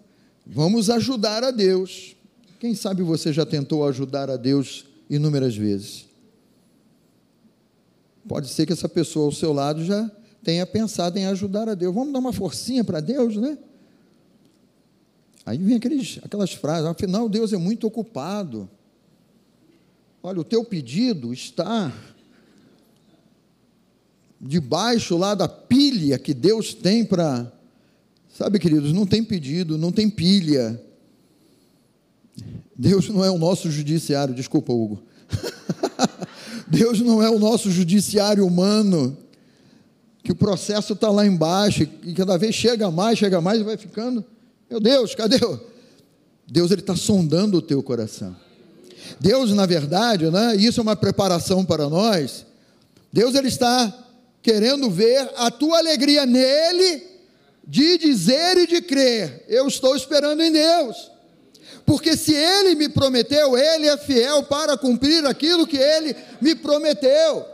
vamos 0.45 0.89
ajudar 0.89 1.43
a 1.43 1.51
Deus. 1.51 2.15
Quem 2.59 2.73
sabe 2.73 3.03
você 3.03 3.33
já 3.33 3.45
tentou 3.45 3.85
ajudar 3.87 4.29
a 4.29 4.37
Deus 4.37 4.85
inúmeras 5.09 5.55
vezes? 5.55 6.05
Pode 8.27 8.47
ser 8.47 8.65
que 8.65 8.73
essa 8.73 8.87
pessoa 8.87 9.25
ao 9.25 9.31
seu 9.31 9.51
lado 9.51 9.83
já 9.83 10.09
tenha 10.43 10.65
pensado 10.65 11.17
em 11.19 11.25
ajudar 11.25 11.67
a 11.67 11.75
Deus. 11.75 11.93
Vamos 11.93 12.13
dar 12.13 12.19
uma 12.19 12.31
forcinha 12.31 12.83
para 12.83 13.01
Deus, 13.01 13.35
né? 13.35 13.57
Aí 15.45 15.57
vem 15.57 15.75
aqueles, 15.75 16.19
aquelas 16.23 16.53
frases, 16.53 16.85
afinal 16.85 17.27
Deus 17.27 17.51
é 17.51 17.57
muito 17.57 17.85
ocupado. 17.85 18.69
Olha, 20.21 20.39
o 20.39 20.43
teu 20.43 20.63
pedido 20.63 21.33
está 21.33 21.91
debaixo 24.43 25.17
lá 25.17 25.33
da 25.33 25.47
pilha 25.47 26.19
que 26.19 26.33
Deus 26.33 26.73
tem 26.73 27.05
para. 27.05 27.51
Sabe, 28.37 28.59
queridos, 28.59 28.91
não 28.91 29.05
tem 29.05 29.23
pedido, 29.23 29.77
não 29.77 29.91
tem 29.91 30.09
pilha. 30.09 30.79
Deus 32.75 33.07
não 33.07 33.23
é 33.23 33.29
o 33.29 33.37
nosso 33.37 33.71
judiciário, 33.71 34.33
desculpa, 34.33 34.73
Hugo. 34.73 35.01
Deus 36.67 36.99
não 36.99 37.21
é 37.21 37.29
o 37.29 37.39
nosso 37.39 37.69
judiciário 37.69 38.45
humano, 38.45 39.15
que 40.23 40.31
o 40.31 40.35
processo 40.35 40.93
está 40.93 41.11
lá 41.11 41.25
embaixo, 41.25 41.87
e 42.03 42.13
cada 42.13 42.35
vez 42.35 42.55
chega 42.55 42.89
mais, 42.89 43.19
chega 43.19 43.39
mais 43.39 43.61
e 43.61 43.63
vai 43.63 43.77
ficando. 43.77 44.25
Meu 44.69 44.79
Deus, 44.79 45.13
cadê? 45.13 45.37
Deus 46.47 46.71
ele 46.71 46.81
está 46.81 46.95
sondando 46.95 47.57
o 47.57 47.61
teu 47.61 47.83
coração. 47.83 48.35
Deus, 49.19 49.51
na 49.51 49.67
verdade, 49.67 50.29
né, 50.31 50.55
isso 50.55 50.79
é 50.79 50.83
uma 50.83 50.95
preparação 50.95 51.63
para 51.63 51.87
nós. 51.87 52.45
Deus 53.11 53.35
ele 53.35 53.49
está 53.49 54.03
querendo 54.43 54.91
ver 54.91 55.27
a 55.37 55.49
tua 55.49 55.79
alegria 55.79 56.25
nele, 56.25 57.03
de 57.65 57.97
dizer 57.97 58.57
e 58.57 58.67
de 58.67 58.81
crer. 58.81 59.45
Eu 59.47 59.67
estou 59.67 59.95
esperando 59.95 60.43
em 60.43 60.51
Deus 60.51 61.13
porque 61.85 62.15
se 62.15 62.33
ele 62.33 62.75
me 62.75 62.87
prometeu, 62.89 63.57
ele 63.57 63.87
é 63.87 63.97
fiel 63.97 64.43
para 64.43 64.77
cumprir 64.77 65.25
aquilo 65.25 65.67
que 65.67 65.77
ele 65.77 66.15
me 66.41 66.55
prometeu. 66.55 67.45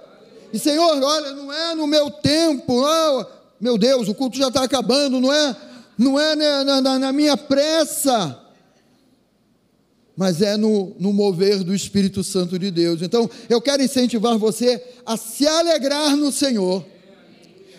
E 0.53 0.59
Senhor, 0.59 1.01
olha, 1.01 1.33
não 1.33 1.51
é 1.51 1.75
no 1.75 1.87
meu 1.87 2.09
tempo, 2.09 2.81
meu 3.59 3.77
Deus, 3.77 4.07
o 4.07 4.15
culto 4.15 4.37
já 4.37 4.47
está 4.47 4.63
acabando, 4.63 5.19
não 5.19 5.33
é, 5.33 5.55
não 5.97 6.19
é 6.19 6.35
na, 6.35 6.81
na, 6.81 6.99
na, 6.99 7.13
minha 7.13 7.35
pressa, 7.35 8.37
mas 10.19 10.41
é 10.41 10.57
no, 10.57 10.93
no 10.99 11.13
mover 11.13 11.63
do 11.63 11.73
Espírito 11.73 12.25
Santo 12.25 12.59
de 12.59 12.69
Deus. 12.69 13.01
Então, 13.01 13.29
eu 13.47 13.61
quero 13.61 13.81
incentivar 13.81 14.37
você 14.37 14.83
a 15.05 15.15
se 15.15 15.47
alegrar 15.47 16.17
no 16.17 16.29
Senhor, 16.29 16.85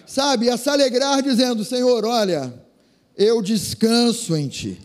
sabe, 0.07 0.49
a 0.49 0.57
se 0.57 0.71
alegrar 0.71 1.23
dizendo: 1.23 1.63
Senhor, 1.67 2.03
olha, 2.03 2.51
eu 3.15 3.43
descanso 3.43 4.35
em 4.35 4.49
Ti 4.49 4.79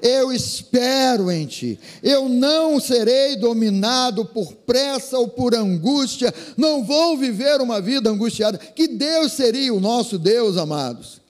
eu 0.00 0.32
espero 0.32 1.28
em 1.28 1.44
ti, 1.44 1.76
eu 2.04 2.28
não 2.28 2.78
serei 2.78 3.34
dominado 3.34 4.24
por 4.24 4.54
pressa 4.54 5.18
ou 5.18 5.26
por 5.26 5.56
angústia, 5.56 6.32
não 6.56 6.84
vou 6.84 7.16
viver 7.16 7.60
uma 7.60 7.80
vida 7.80 8.08
angustiada. 8.08 8.58
Que 8.58 8.86
Deus 8.86 9.32
seria 9.32 9.74
o 9.74 9.80
nosso 9.80 10.16
Deus, 10.16 10.56
amados, 10.56 11.20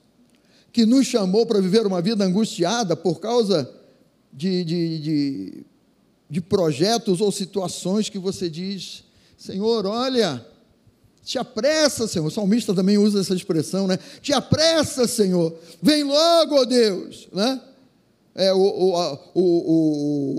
que 0.70 0.84
nos 0.84 1.06
chamou 1.06 1.46
para 1.46 1.62
viver 1.62 1.86
uma 1.86 2.02
vida 2.02 2.26
angustiada 2.26 2.94
por 2.94 3.20
causa 3.20 3.77
de, 4.32 4.64
de, 4.64 4.98
de, 4.98 5.66
de 6.28 6.40
projetos 6.40 7.20
ou 7.20 7.32
situações 7.32 8.08
que 8.08 8.18
você 8.18 8.48
diz, 8.48 9.04
Senhor, 9.36 9.86
olha, 9.86 10.44
te 11.24 11.38
apressa, 11.38 12.06
Senhor. 12.08 12.26
O 12.26 12.30
salmista 12.30 12.74
também 12.74 12.98
usa 12.98 13.20
essa 13.20 13.34
expressão, 13.34 13.86
né? 13.86 13.98
Te 14.20 14.32
apressa, 14.32 15.06
Senhor. 15.06 15.56
Vem 15.82 16.04
logo, 16.04 16.54
ó 16.54 16.64
Deus, 16.64 17.28
né? 17.32 17.60
é, 18.38 18.52
o, 18.52 18.56
o, 18.56 19.18
o, 19.34 19.42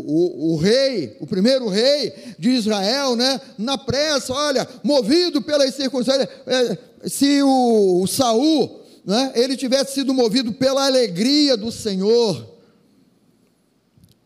o, 0.06 0.54
o, 0.54 0.56
rei, 0.56 1.18
o 1.20 1.28
primeiro 1.28 1.68
rei 1.68 2.14
de 2.40 2.52
Israel, 2.52 3.14
né, 3.18 3.42
na 3.58 3.78
pressa, 3.78 4.34
olha, 4.34 4.66
movido 4.82 5.42
pelas 5.42 5.76
circunstâncias, 5.76 6.30
é, 6.48 6.78
se 7.10 7.44
o, 7.44 8.02
o 8.02 8.08
Saul, 8.08 8.80
né, 9.06 9.34
ele 9.36 9.58
tivesse 9.58 9.96
sido 9.96 10.14
movido 10.14 10.54
pela 10.54 10.86
alegria 10.86 11.58
do 11.58 11.74
Senhor, 11.74 12.49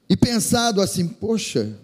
e 0.09 0.17
pensado 0.17 0.81
assim, 0.81 1.07
poxa, 1.07 1.75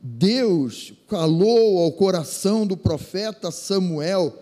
Deus 0.00 0.92
calou 1.08 1.82
ao 1.82 1.92
coração 1.92 2.66
do 2.66 2.76
profeta 2.76 3.50
Samuel, 3.50 4.36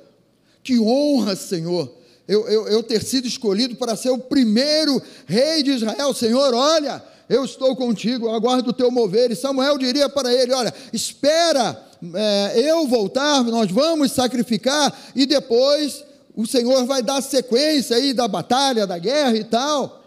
que 0.63 0.79
honra, 0.79 1.37
Senhor, 1.37 1.93
eu, 2.27 2.49
eu, 2.49 2.69
eu 2.69 2.83
ter 2.83 3.03
sido 3.03 3.27
escolhido 3.27 3.77
para 3.77 3.97
ser 3.97 4.11
o 4.11 4.19
primeiro 4.19 5.01
rei 5.27 5.63
de 5.63 5.73
Israel. 5.73 6.15
Senhor, 6.15 6.55
olha, 6.55 7.03
eu 7.29 7.45
estou 7.45 7.77
contigo, 7.77 8.27
eu 8.27 8.35
aguardo 8.35 8.71
o 8.71 8.75
teu 8.75 8.91
mover. 8.91 9.31
E 9.31 9.37
Samuel 9.37 9.77
diria 9.79 10.09
para 10.09 10.33
ele: 10.33 10.53
Olha, 10.53 10.73
espera 10.93 11.83
é, 12.15 12.61
eu 12.71 12.87
voltar, 12.87 13.43
nós 13.45 13.71
vamos 13.71 14.13
sacrificar, 14.13 14.93
e 15.15 15.27
depois 15.27 16.05
o 16.35 16.47
Senhor 16.47 16.85
vai 16.87 17.03
dar 17.03 17.23
sequência 17.23 17.97
aí 17.97 18.13
da 18.13 18.27
batalha, 18.27 18.87
da 18.87 18.99
guerra 18.99 19.37
e 19.37 19.45
tal. 19.45 20.04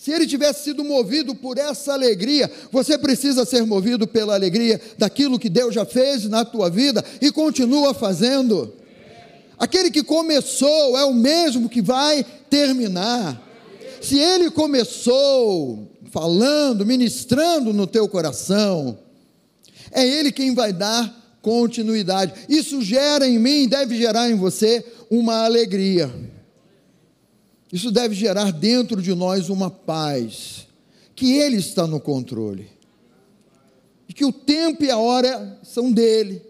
Se 0.00 0.10
ele 0.10 0.26
tivesse 0.26 0.64
sido 0.64 0.82
movido 0.82 1.34
por 1.34 1.58
essa 1.58 1.92
alegria, 1.92 2.50
você 2.72 2.96
precisa 2.96 3.44
ser 3.44 3.66
movido 3.66 4.06
pela 4.06 4.32
alegria 4.32 4.80
daquilo 4.96 5.38
que 5.38 5.50
Deus 5.50 5.74
já 5.74 5.84
fez 5.84 6.24
na 6.24 6.42
tua 6.42 6.70
vida 6.70 7.04
e 7.20 7.30
continua 7.30 7.92
fazendo. 7.92 8.72
Aquele 9.58 9.90
que 9.90 10.02
começou 10.02 10.96
é 10.96 11.04
o 11.04 11.12
mesmo 11.12 11.68
que 11.68 11.82
vai 11.82 12.24
terminar. 12.48 13.46
Se 14.00 14.18
ele 14.18 14.50
começou 14.50 15.86
falando, 16.10 16.86
ministrando 16.86 17.70
no 17.70 17.86
teu 17.86 18.08
coração, 18.08 18.98
é 19.92 20.02
ele 20.02 20.32
quem 20.32 20.54
vai 20.54 20.72
dar 20.72 21.36
continuidade. 21.42 22.32
Isso 22.48 22.80
gera 22.80 23.28
em 23.28 23.38
mim, 23.38 23.68
deve 23.68 23.98
gerar 23.98 24.30
em 24.30 24.34
você 24.34 24.82
uma 25.10 25.44
alegria. 25.44 26.10
Isso 27.72 27.90
deve 27.90 28.14
gerar 28.14 28.50
dentro 28.50 29.00
de 29.00 29.14
nós 29.14 29.48
uma 29.48 29.70
paz, 29.70 30.66
que 31.14 31.36
Ele 31.36 31.56
está 31.56 31.86
no 31.86 32.00
controle, 32.00 32.68
e 34.08 34.12
que 34.12 34.24
o 34.24 34.32
tempo 34.32 34.82
e 34.82 34.90
a 34.90 34.98
hora 34.98 35.58
são 35.62 35.92
dele. 35.92 36.42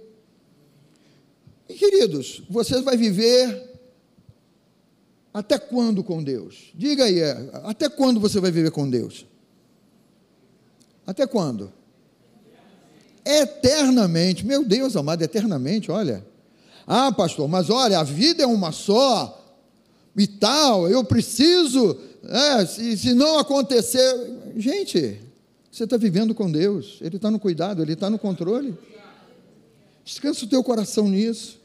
E 1.68 1.74
queridos, 1.74 2.42
você 2.48 2.80
vai 2.80 2.96
viver 2.96 3.70
até 5.32 5.58
quando 5.58 6.02
com 6.02 6.22
Deus? 6.22 6.70
Diga 6.74 7.04
aí, 7.04 7.20
é, 7.20 7.50
até 7.64 7.88
quando 7.88 8.18
você 8.18 8.40
vai 8.40 8.50
viver 8.50 8.70
com 8.70 8.88
Deus? 8.88 9.26
Até 11.06 11.26
quando? 11.26 11.72
Eternamente, 13.24 14.44
meu 14.44 14.64
Deus 14.64 14.96
amado, 14.96 15.22
eternamente, 15.22 15.90
olha. 15.90 16.26
Ah, 16.86 17.12
pastor, 17.12 17.46
mas 17.46 17.70
olha, 17.70 18.00
a 18.00 18.02
vida 18.02 18.42
é 18.42 18.46
uma 18.46 18.72
só, 18.72 19.39
e 20.16 20.26
tal, 20.26 20.88
eu 20.88 21.04
preciso, 21.04 21.96
é, 22.24 22.66
se, 22.66 22.96
se 22.96 23.14
não 23.14 23.38
acontecer. 23.38 24.14
Gente, 24.56 25.20
você 25.70 25.84
está 25.84 25.96
vivendo 25.96 26.34
com 26.34 26.50
Deus, 26.50 26.98
Ele 27.00 27.16
está 27.16 27.30
no 27.30 27.38
cuidado, 27.38 27.82
Ele 27.82 27.92
está 27.92 28.10
no 28.10 28.18
controle. 28.18 28.76
Descansa 30.04 30.44
o 30.44 30.48
teu 30.48 30.62
coração 30.64 31.08
nisso. 31.08 31.60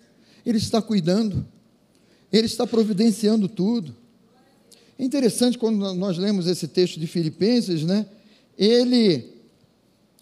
Ele 0.46 0.58
está 0.60 0.82
cuidando, 0.82 1.46
Ele 2.32 2.46
está 2.46 2.68
providenciando 2.68 3.48
tudo. 3.48 3.96
É 4.98 5.04
interessante 5.04 5.58
quando 5.58 5.94
nós 5.96 6.18
lemos 6.18 6.48
esse 6.48 6.68
texto 6.68 7.00
de 7.00 7.08
Filipenses, 7.08 7.84
né? 7.84 8.06
Ele, 8.58 9.34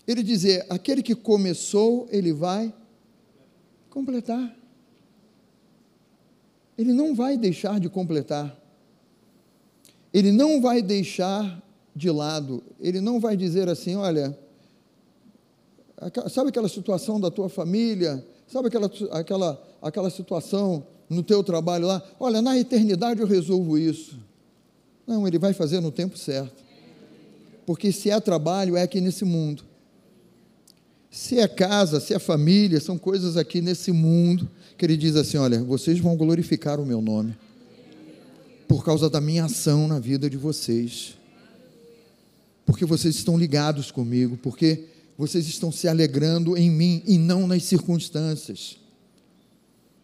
ele 0.08 0.24
dizer, 0.24 0.66
aquele 0.70 1.04
que 1.04 1.14
começou, 1.14 2.08
ele 2.12 2.34
vai 2.34 2.74
completar. 3.90 4.58
Ele 6.84 6.92
não 6.92 7.16
vai 7.16 7.38
deixar 7.38 7.80
de 7.80 7.88
completar. 7.88 8.54
Ele 10.14 10.34
não 10.34 10.62
vai 10.62 10.82
deixar 10.82 11.64
de 11.96 12.12
lado. 12.12 12.62
Ele 12.78 13.00
não 13.00 13.22
vai 13.22 13.38
dizer 13.38 13.70
assim: 13.70 13.96
olha, 13.96 14.38
sabe 16.30 16.50
aquela 16.50 16.68
situação 16.68 17.22
da 17.22 17.32
tua 17.32 17.48
família? 17.48 18.22
Sabe 18.46 18.68
aquela, 18.68 18.92
aquela, 19.12 19.64
aquela 19.82 20.10
situação 20.10 20.86
no 21.10 21.24
teu 21.24 21.42
trabalho 21.42 21.88
lá? 21.88 22.04
Olha, 22.20 22.42
na 22.42 22.60
eternidade 22.60 23.22
eu 23.22 23.28
resolvo 23.28 23.78
isso. 23.78 24.20
Não, 25.08 25.26
ele 25.26 25.40
vai 25.40 25.54
fazer 25.54 25.80
no 25.80 25.90
tempo 25.90 26.18
certo. 26.18 26.62
Porque 27.66 27.94
se 27.94 28.10
é 28.10 28.20
trabalho, 28.20 28.76
é 28.76 28.82
aqui 28.82 29.00
nesse 29.00 29.24
mundo. 29.24 29.64
Se 31.10 31.40
é 31.40 31.48
casa, 31.48 32.02
se 32.02 32.14
é 32.14 32.20
família, 32.20 32.82
são 32.82 32.98
coisas 32.98 33.38
aqui 33.38 33.62
nesse 33.62 33.94
mundo 33.94 34.50
que 34.84 34.86
ele 34.86 34.98
diz 34.98 35.16
assim: 35.16 35.38
olha, 35.38 35.64
vocês 35.64 35.98
vão 35.98 36.18
glorificar 36.18 36.78
o 36.78 36.86
meu 36.86 37.02
nome 37.02 37.38
por 38.68 38.84
causa 38.84 39.10
da 39.10 39.22
minha 39.22 39.46
ação 39.46 39.88
na 39.88 39.98
vida 39.98 40.30
de 40.30 40.36
vocês, 40.36 41.16
porque 42.66 42.86
vocês 42.86 43.16
estão 43.16 43.38
ligados 43.38 43.92
comigo, 43.92 44.38
porque 44.44 44.84
vocês 45.18 45.48
estão 45.48 45.72
se 45.72 45.88
alegrando 45.88 46.58
em 46.58 46.70
mim 46.70 47.02
e 47.06 47.18
não 47.18 47.48
nas 47.48 47.64
circunstâncias. 47.64 48.78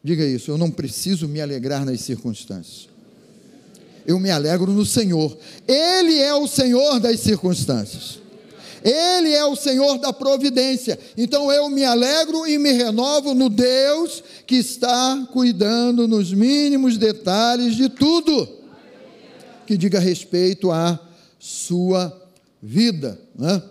Diga 0.01 0.25
isso, 0.25 0.50
eu 0.50 0.57
não 0.57 0.71
preciso 0.71 1.27
me 1.27 1.41
alegrar 1.41 1.83
nas 1.83 2.00
circunstâncias. 2.00 2.88
Eu 4.05 4.17
me 4.17 4.31
alegro 4.31 4.71
no 4.71 4.86
Senhor. 4.86 5.38
Ele 5.67 6.19
é 6.19 6.33
o 6.33 6.48
Senhor 6.48 7.01
das 7.01 7.19
circunstâncias. 7.19 8.19
Ele 8.83 9.33
é 9.33 9.45
o 9.45 9.55
Senhor 9.55 9.98
da 9.98 10.13
providência. 10.13 10.98
Então 11.17 11.51
eu 11.51 11.69
me 11.69 11.83
alegro 11.83 12.48
e 12.48 12.57
me 12.57 12.71
renovo 12.71 13.33
no 13.33 13.50
Deus 13.50 14.23
que 14.47 14.56
está 14.56 15.27
cuidando 15.32 16.08
nos 16.08 16.34
mínimos 16.34 16.97
detalhes 16.97 17.75
de 17.75 17.89
tudo 17.89 18.47
que 19.65 19.77
diga 19.77 19.99
respeito 19.99 20.71
à 20.71 20.99
sua 21.38 22.12
vida. 22.62 23.19
Né? 23.36 23.62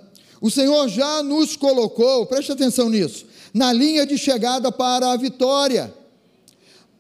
O 0.41 0.51
Senhor 0.51 0.89
já 0.89 1.23
nos 1.23 1.57
colocou, 1.57 2.25
preste 2.27 2.53
atenção 2.53 2.89
nisso, 2.89 3.27
na 3.53 3.73
linha 3.73 4.07
de 4.07 4.17
chegada 4.17 4.71
para 4.71 5.11
a 5.11 5.17
vitória. 5.17 5.93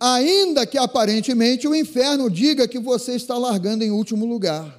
Ainda 0.00 0.66
que 0.66 0.78
aparentemente 0.78 1.66
o 1.66 1.74
inferno 1.74 2.30
diga 2.30 2.68
que 2.68 2.78
você 2.78 3.14
está 3.14 3.37
largando 3.37 3.85
em 3.85 3.90
último 3.90 4.26
lugar. 4.26 4.77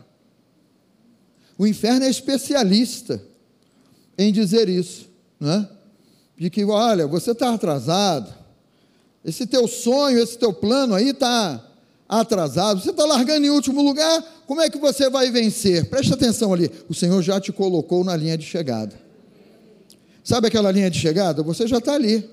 O 1.59 1.67
inferno 1.67 2.05
é 2.05 2.09
especialista 2.09 3.21
em 4.17 4.31
dizer 4.31 4.69
isso, 4.69 5.09
né? 5.37 5.67
de 6.37 6.49
que, 6.49 6.63
olha, 6.63 7.05
você 7.05 7.31
está 7.31 7.53
atrasado, 7.53 8.33
esse 9.25 9.45
teu 9.45 9.67
sonho, 9.67 10.17
esse 10.17 10.37
teu 10.37 10.53
plano 10.53 10.95
aí 10.95 11.09
está 11.09 11.61
atrasado, 12.07 12.79
você 12.79 12.91
está 12.91 13.03
largando 13.03 13.45
em 13.45 13.49
último 13.49 13.81
lugar, 13.81 14.23
como 14.47 14.61
é 14.61 14.69
que 14.69 14.77
você 14.77 15.09
vai 15.09 15.29
vencer? 15.31 15.89
Preste 15.89 16.13
atenção 16.13 16.53
ali, 16.53 16.71
o 16.87 16.93
Senhor 16.93 17.21
já 17.21 17.41
te 17.41 17.51
colocou 17.51 18.05
na 18.05 18.15
linha 18.15 18.37
de 18.37 18.45
chegada. 18.45 18.97
Sabe 20.23 20.47
aquela 20.47 20.71
linha 20.71 20.89
de 20.89 20.97
chegada? 20.97 21.43
Você 21.43 21.67
já 21.67 21.79
está 21.79 21.93
ali. 21.93 22.29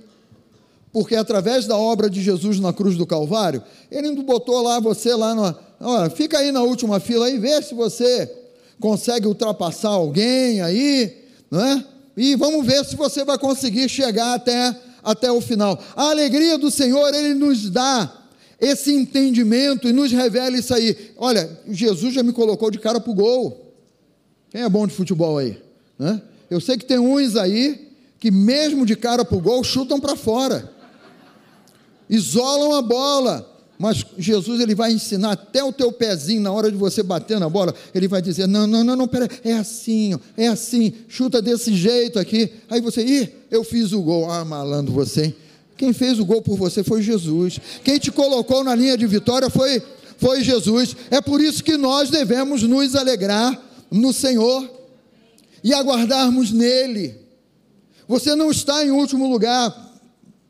Porque 0.93 1.17
através 1.17 1.67
da 1.67 1.77
obra 1.77 2.09
de 2.09 2.23
Jesus 2.23 2.61
na 2.61 2.73
cruz 2.73 2.97
do 2.97 3.05
Calvário, 3.05 3.61
Ele 3.91 4.13
não 4.13 4.23
botou 4.23 4.63
lá 4.63 4.79
você 4.79 5.15
lá 5.15 5.35
no. 5.35 5.55
Olha, 5.81 6.11
fica 6.11 6.39
aí 6.39 6.53
na 6.53 6.63
última 6.63 7.01
fila 7.01 7.29
e 7.29 7.39
vê 7.39 7.61
se 7.61 7.75
você 7.75 8.46
consegue 8.81 9.27
ultrapassar 9.27 9.91
alguém 9.91 10.61
aí, 10.61 11.25
não 11.51 11.65
é? 11.65 11.85
E 12.17 12.35
vamos 12.35 12.65
ver 12.67 12.85
se 12.85 12.97
você 12.97 13.25
vai 13.25 13.39
conseguir 13.39 13.89
chegar 13.89 14.35
até, 14.35 14.75
até 15.03 15.31
o 15.31 15.41
final. 15.41 15.79
A 15.95 16.11
alegria 16.11 16.57
do 16.57 16.71
Senhor, 16.71 17.15
Ele 17.15 17.35
nos 17.35 17.69
dá 17.69 18.25
esse 18.61 18.93
entendimento 18.93 19.87
e 19.87 19.93
nos 19.93 20.11
revela 20.11 20.57
isso 20.57 20.73
aí. 20.75 21.13
Olha, 21.17 21.61
Jesus 21.69 22.15
já 22.15 22.23
me 22.23 22.33
colocou 22.33 22.71
de 22.71 22.79
cara 22.79 22.99
para 23.01 23.11
o 23.11 23.15
gol. 23.15 23.75
Quem 24.51 24.63
é 24.63 24.69
bom 24.69 24.87
de 24.87 24.95
futebol 24.95 25.37
aí? 25.37 25.61
Né? 25.99 26.23
Eu 26.51 26.61
sei 26.61 26.79
que 26.79 26.87
tem 26.87 26.99
uns 26.99 27.37
aí 27.37 27.93
que, 28.19 28.31
mesmo 28.31 28.87
de 28.87 28.97
cara 28.97 29.25
para 29.25 29.37
o 29.37 29.41
gol, 29.41 29.63
chutam 29.63 30.01
para 30.01 30.17
fora, 30.17 30.73
isolam 32.09 32.73
a 32.75 32.81
bola 32.81 33.56
mas 33.79 34.05
Jesus 34.17 34.61
ele 34.61 34.75
vai 34.75 34.93
ensinar 34.93 35.33
até 35.33 35.63
o 35.63 35.73
teu 35.73 35.93
pezinho 35.93 36.41
na 36.41 36.53
hora 36.53 36.71
de 36.71 36.77
você 36.77 37.03
bater 37.03 37.39
na 37.39 37.49
bola, 37.49 37.75
ele 37.95 38.09
vai 38.09 38.23
dizer: 38.23 38.47
"Não, 38.47 38.67
não, 38.67 38.83
não, 38.83 38.97
não, 38.97 39.09
pera, 39.09 39.29
é 39.45 39.53
assim, 39.53 40.15
ó, 40.15 40.19
é 40.37 40.49
assim, 40.49 40.93
chuta 41.09 41.43
desse 41.43 41.75
jeito 41.75 42.19
aqui". 42.19 42.51
Aí 42.71 42.81
você: 42.81 43.05
"Ih, 43.05 43.29
eu 43.51 43.63
fiz 43.63 43.93
o 43.93 44.03
gol". 44.03 44.31
Ah, 44.31 44.45
malandro 44.45 44.93
você. 44.93 45.25
Hein? 45.27 45.35
Quem 45.77 45.93
fez 45.93 46.19
o 46.19 46.25
gol 46.25 46.41
por 46.41 46.57
você 46.57 46.83
foi 46.83 47.03
Jesus. 47.03 47.61
Quem 47.85 47.99
te 47.99 48.11
colocou 48.11 48.65
na 48.65 48.75
linha 48.75 48.97
de 48.97 49.07
vitória 49.07 49.51
foi 49.51 49.83
foi 50.19 50.43
Jesus. 50.43 50.97
É 51.11 51.21
por 51.21 51.41
isso 51.41 51.63
que 51.63 51.77
nós 51.77 52.11
devemos 52.11 52.63
nos 52.63 52.95
alegrar 52.95 53.61
no 53.91 54.13
Senhor 54.13 54.69
e 55.63 55.75
aguardarmos 55.75 56.51
nele. 56.51 57.15
Você 58.09 58.35
não 58.35 58.51
está 58.51 58.85
em 58.85 58.91
último 58.91 59.29
lugar, 59.29 59.86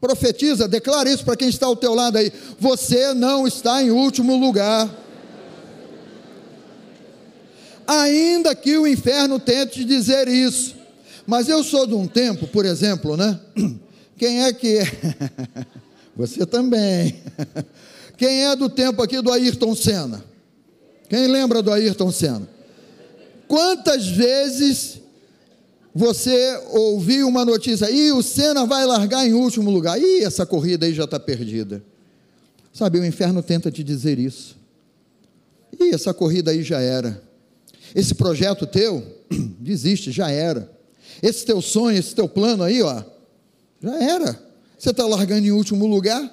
Profetiza, 0.07 0.69
declara 0.69 1.11
isso 1.11 1.25
para 1.25 1.35
quem 1.35 1.49
está 1.49 1.67
ao 1.67 1.75
teu 1.75 1.93
lado 1.93 2.17
aí. 2.17 2.33
Você 2.61 3.13
não 3.13 3.45
está 3.45 3.83
em 3.83 3.91
último 3.91 4.37
lugar. 4.37 4.89
Ainda 7.85 8.55
que 8.55 8.79
o 8.79 8.87
inferno 8.87 9.41
tente 9.41 9.85
dizer 9.85 10.29
isso. 10.29 10.77
Mas 11.27 11.49
eu 11.49 11.65
sou 11.65 11.89
de 11.89 11.95
um 11.95 12.07
tempo, 12.07 12.47
por 12.47 12.65
exemplo, 12.65 13.17
né? 13.17 13.41
Quem 14.17 14.45
é 14.45 14.53
que 14.53 14.79
é? 14.79 14.87
Você 16.15 16.47
também. 16.47 17.21
Quem 18.17 18.45
é 18.45 18.55
do 18.55 18.69
tempo 18.69 19.03
aqui 19.03 19.21
do 19.21 19.33
Ayrton 19.33 19.75
Senna? 19.75 20.25
Quem 21.09 21.27
lembra 21.27 21.61
do 21.61 21.73
Ayrton 21.73 22.13
Senna? 22.13 22.49
Quantas 23.49 24.07
vezes 24.07 25.01
você 25.97 26.61
ouviu 26.73 27.27
uma 27.27 27.43
notícia, 27.43 27.91
e 27.91 28.13
o 28.13 28.23
Senna 28.23 28.67
vai 28.67 28.85
largar 28.85 29.27
em 29.27 29.33
último 29.33 29.71
lugar, 29.71 29.99
e 29.99 30.23
essa 30.23 30.45
corrida 30.45 30.85
aí 30.85 30.93
já 30.93 31.05
está 31.05 31.19
perdida. 31.19 31.83
Sabe, 32.71 32.99
o 32.99 33.05
inferno 33.07 33.43
tenta 33.43 33.71
te 33.71 33.83
dizer 33.83 34.19
isso. 34.19 34.59
E 35.81 35.95
essa 35.95 36.13
corrida 36.13 36.51
aí 36.51 36.63
já 36.63 36.83
era. 36.83 37.23
Esse 37.95 38.15
projeto 38.15 38.67
teu, 38.67 39.03
desiste, 39.59 40.13
já 40.13 40.31
era. 40.31 40.71
Esse 41.23 41.47
teu 41.47 41.63
sonho, 41.63 41.97
esse 41.97 42.15
teu 42.15 42.29
plano 42.29 42.63
aí, 42.63 42.83
ó, 42.83 43.03
já 43.83 43.99
era. 43.99 44.39
Você 44.79 44.91
está 44.91 45.07
largando 45.07 45.47
em 45.47 45.51
último 45.51 45.87
lugar? 45.87 46.31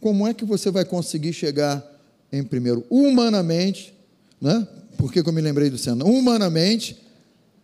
Como 0.00 0.26
é 0.26 0.32
que 0.32 0.46
você 0.46 0.70
vai 0.70 0.86
conseguir 0.86 1.34
chegar 1.34 1.84
em 2.32 2.42
primeiro? 2.42 2.86
Humanamente, 2.88 3.92
né? 4.40 4.66
Por 4.96 5.12
que 5.12 5.20
eu 5.20 5.32
me 5.34 5.42
lembrei 5.42 5.68
do 5.68 5.76
Senna? 5.76 6.06
Humanamente, 6.06 6.96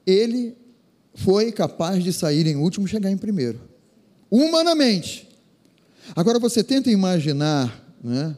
ele 0.06 0.54
foi 1.16 1.50
capaz 1.50 2.04
de 2.04 2.12
sair 2.12 2.46
em 2.46 2.56
último 2.56 2.86
e 2.86 2.90
chegar 2.90 3.10
em 3.10 3.16
primeiro. 3.16 3.58
Humanamente. 4.30 5.28
Agora 6.14 6.38
você 6.38 6.62
tenta 6.62 6.90
imaginar 6.90 7.96
né? 8.04 8.36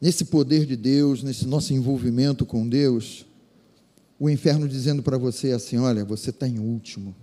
nesse 0.00 0.24
poder 0.24 0.64
de 0.64 0.76
Deus, 0.76 1.22
nesse 1.22 1.46
nosso 1.46 1.74
envolvimento 1.74 2.46
com 2.46 2.66
Deus, 2.66 3.26
o 4.18 4.30
inferno 4.30 4.68
dizendo 4.68 5.02
para 5.02 5.18
você 5.18 5.50
assim: 5.50 5.76
olha, 5.76 6.04
você 6.04 6.30
está 6.30 6.46
em 6.46 6.58
último. 6.58 7.14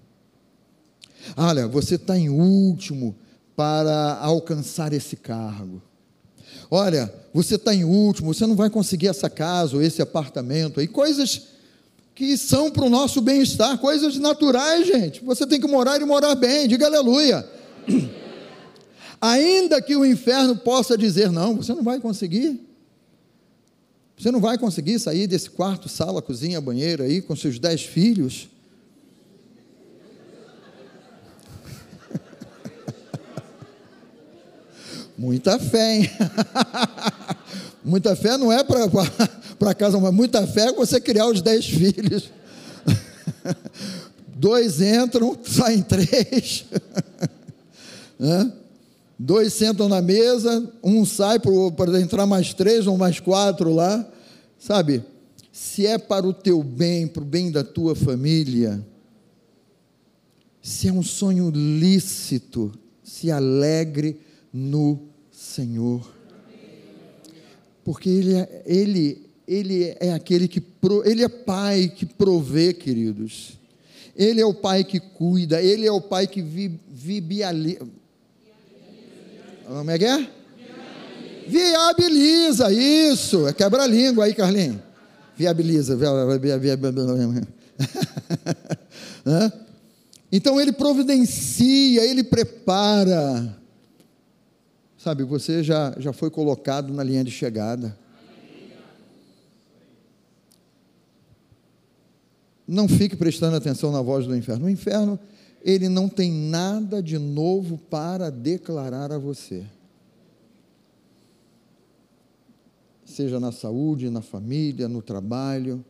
Olha, 1.36 1.68
você 1.68 1.96
está 1.96 2.18
em 2.18 2.30
último 2.30 3.16
para 3.56 4.16
alcançar 4.18 4.92
esse 4.94 5.16
cargo. 5.16 5.82
Olha, 6.70 7.12
você 7.34 7.56
está 7.56 7.74
em 7.74 7.86
último, 7.86 8.34
você 8.34 8.46
não 8.46 8.56
vai 8.56 8.70
conseguir 8.70 9.08
essa 9.08 9.30
casa 9.30 9.78
ou 9.78 9.82
esse 9.82 10.02
apartamento 10.02 10.80
aí, 10.80 10.88
coisas 10.88 11.55
que 12.16 12.36
são 12.38 12.72
para 12.72 12.86
o 12.86 12.90
nosso 12.90 13.20
bem-estar, 13.20 13.78
coisas 13.78 14.18
naturais, 14.18 14.88
gente. 14.88 15.22
Você 15.26 15.46
tem 15.46 15.60
que 15.60 15.68
morar 15.68 16.02
e 16.02 16.06
morar 16.06 16.34
bem, 16.34 16.66
diga 16.66 16.86
aleluia. 16.86 17.46
Ainda 19.20 19.82
que 19.82 19.98
o 19.98 20.06
inferno 20.06 20.56
possa 20.56 20.98
dizer, 20.98 21.30
não, 21.30 21.58
você 21.58 21.74
não 21.74 21.84
vai 21.84 22.00
conseguir. 22.00 22.62
Você 24.18 24.32
não 24.32 24.40
vai 24.40 24.58
conseguir 24.58 24.98
sair 24.98 25.28
desse 25.28 25.50
quarto, 25.50 25.90
sala, 25.90 26.22
cozinha, 26.22 26.62
banheiro 26.62 27.04
aí 27.04 27.22
com 27.22 27.36
seus 27.36 27.60
dez 27.60 27.82
filhos. 27.82 28.48
Muita 35.18 35.60
fé, 35.60 35.98
hein? 35.98 36.10
muita 37.86 38.16
fé 38.16 38.38
não 38.38 38.52
é 38.52 38.64
para 38.64 39.74
casa, 39.76 40.00
mas 40.00 40.14
muita 40.14 40.46
fé 40.48 40.70
é 40.70 40.74
você 40.74 41.00
criar 41.00 41.28
os 41.28 41.42
dez 41.42 41.66
filhos. 41.66 42.32
Dois 44.36 44.82
entram, 44.82 45.38
saem 45.44 45.82
três. 45.82 46.66
Dois 49.18 49.54
sentam 49.54 49.88
na 49.88 50.02
mesa, 50.02 50.70
um 50.84 51.06
sai 51.06 51.40
para 51.40 52.02
entrar 52.02 52.26
mais 52.26 52.54
três 52.54 52.86
ou 52.86 52.98
mais 52.98 53.20
quatro 53.20 53.74
lá. 53.74 54.06
Sabe? 54.60 55.04
Se 55.52 55.86
é 55.86 55.98
para 55.98 56.28
o 56.28 56.34
teu 56.34 56.62
bem, 56.62 57.08
para 57.08 57.24
o 57.24 57.26
bem 57.26 57.50
da 57.50 57.64
tua 57.64 57.96
família, 57.96 58.86
se 60.62 60.88
é 60.90 60.92
um 60.92 61.04
sonho 61.04 61.50
lícito, 61.50 62.72
se 63.04 63.32
alegre 63.32 64.20
no 64.52 65.00
Senhor. 65.32 66.15
Porque 67.86 68.10
Ele 68.10 68.34
é, 68.34 68.64
ele, 68.66 69.30
ele 69.48 69.96
é 70.00 70.12
aquele 70.12 70.48
que, 70.48 70.62
Ele 71.06 71.24
é 71.24 71.30
Pai 71.30 71.88
que 71.88 72.06
provê, 72.06 72.74
queridos. 72.74 73.60
Ele 74.16 74.42
é 74.42 74.46
o 74.46 74.54
Pai 74.54 74.84
que 74.84 75.00
cuida, 75.00 75.62
Ele 75.62 75.86
é 75.86 75.92
o 75.92 76.02
Pai 76.02 76.26
que 76.26 76.42
vi, 76.42 76.80
vibializa. 76.90 77.86
Como 79.68 79.92
é 79.92 80.00
que 80.00 80.06
é? 80.06 80.28
Viabiliza, 81.48 82.72
isso. 82.72 83.48
É 83.48 83.54
quebra-língua 83.54 84.26
aí, 84.26 84.34
Carlinhos. 84.34 84.78
Viabiliza. 85.38 85.96
Então 90.32 90.60
ele 90.60 90.74
providencia, 90.74 92.04
ele 92.04 92.24
prepara. 92.24 93.56
Sabe, 95.06 95.24
você 95.24 95.62
já, 95.62 95.94
já 96.00 96.12
foi 96.12 96.32
colocado 96.32 96.92
na 96.92 97.04
linha 97.04 97.24
de 97.24 97.30
chegada. 97.30 97.96
Não 102.68 102.88
fique 102.88 103.16
prestando 103.16 103.56
atenção 103.56 103.92
na 103.92 104.02
voz 104.02 104.26
do 104.26 104.36
inferno. 104.36 104.66
O 104.66 104.70
inferno, 104.70 105.20
ele 105.62 105.90
não 105.90 106.10
tem 106.10 106.32
nada 106.32 107.04
de 107.04 107.20
novo 107.20 107.78
para 107.78 108.32
declarar 108.32 109.12
a 109.12 109.20
você. 109.20 109.64
Seja 113.06 113.40
na 113.40 113.52
saúde, 113.52 114.10
na 114.10 114.24
família, 114.24 114.88
no 114.88 115.04
trabalho. 115.04 115.86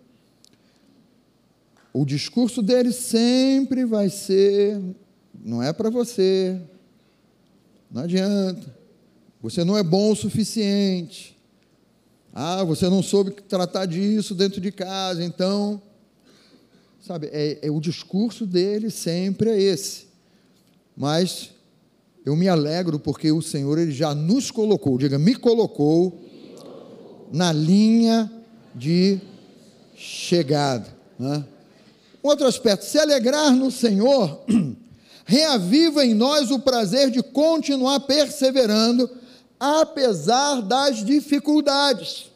O 1.94 2.04
discurso 2.04 2.62
dele 2.62 2.92
sempre 2.92 3.86
vai 3.86 4.10
ser: 4.10 4.78
não 5.42 5.64
é 5.64 5.72
para 5.72 5.90
você, 5.90 6.62
não 7.90 8.02
adianta. 8.02 8.84
Você 9.46 9.64
não 9.64 9.78
é 9.78 9.84
bom 9.84 10.12
o 10.12 10.16
suficiente. 10.16 11.38
Ah, 12.34 12.64
você 12.64 12.90
não 12.90 13.04
soube 13.04 13.30
tratar 13.30 13.86
disso 13.86 14.34
dentro 14.34 14.60
de 14.60 14.72
casa, 14.72 15.24
então. 15.24 15.80
Sabe, 17.00 17.30
é, 17.32 17.60
é, 17.62 17.70
o 17.70 17.80
discurso 17.80 18.48
dele 18.48 18.90
sempre 18.90 19.52
é 19.52 19.62
esse. 19.62 20.08
Mas 20.98 21.52
eu 22.26 22.36
me 22.36 22.50
alegro 22.50 22.98
porque 22.98 23.32
o 23.32 23.40
Senhor 23.40 23.78
ele 23.78 23.92
já 23.92 24.16
nos 24.16 24.50
colocou, 24.50 24.98
diga, 24.98 25.20
me 25.20 25.36
colocou 25.36 26.20
na 27.32 27.54
linha 27.54 28.32
de 28.74 29.20
chegada. 29.96 30.88
Né? 31.20 31.46
Outro 32.24 32.48
aspecto, 32.48 32.84
se 32.84 32.98
alegrar 32.98 33.52
no 33.52 33.70
Senhor, 33.70 34.44
reaviva 35.24 36.04
em 36.04 36.16
nós 36.16 36.50
o 36.50 36.58
prazer 36.58 37.12
de 37.12 37.22
continuar 37.22 38.00
perseverando 38.00 39.24
apesar 39.66 40.62
das 40.62 41.04
dificuldades. 41.04 42.32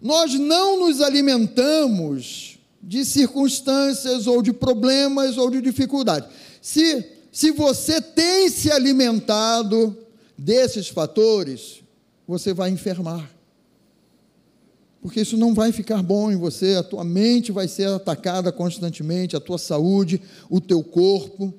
Nós 0.00 0.34
não 0.34 0.78
nos 0.78 1.00
alimentamos 1.00 2.58
de 2.82 3.04
circunstâncias 3.04 4.26
ou 4.26 4.42
de 4.42 4.52
problemas 4.52 5.38
ou 5.38 5.50
de 5.50 5.60
dificuldades. 5.60 6.28
Se, 6.60 7.04
se 7.32 7.50
você 7.50 8.00
tem 8.00 8.50
se 8.50 8.70
alimentado 8.70 9.96
desses 10.36 10.88
fatores, 10.88 11.82
você 12.26 12.52
vai 12.52 12.70
enfermar. 12.70 13.30
Porque 15.00 15.20
isso 15.20 15.36
não 15.36 15.54
vai 15.54 15.72
ficar 15.72 16.02
bom 16.02 16.30
em 16.30 16.36
você, 16.36 16.76
a 16.76 16.82
tua 16.82 17.04
mente 17.04 17.52
vai 17.52 17.66
ser 17.68 17.88
atacada 17.88 18.52
constantemente, 18.52 19.36
a 19.36 19.40
tua 19.40 19.58
saúde, 19.58 20.20
o 20.48 20.60
teu 20.60 20.82
corpo. 20.82 21.52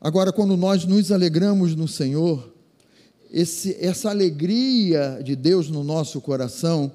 Agora, 0.00 0.32
quando 0.32 0.56
nós 0.56 0.84
nos 0.84 1.12
alegramos 1.12 1.74
no 1.74 1.88
Senhor, 1.88 2.53
esse, 3.34 3.76
essa 3.80 4.10
alegria 4.10 5.20
de 5.20 5.34
Deus 5.34 5.68
no 5.68 5.82
nosso 5.82 6.20
coração, 6.20 6.92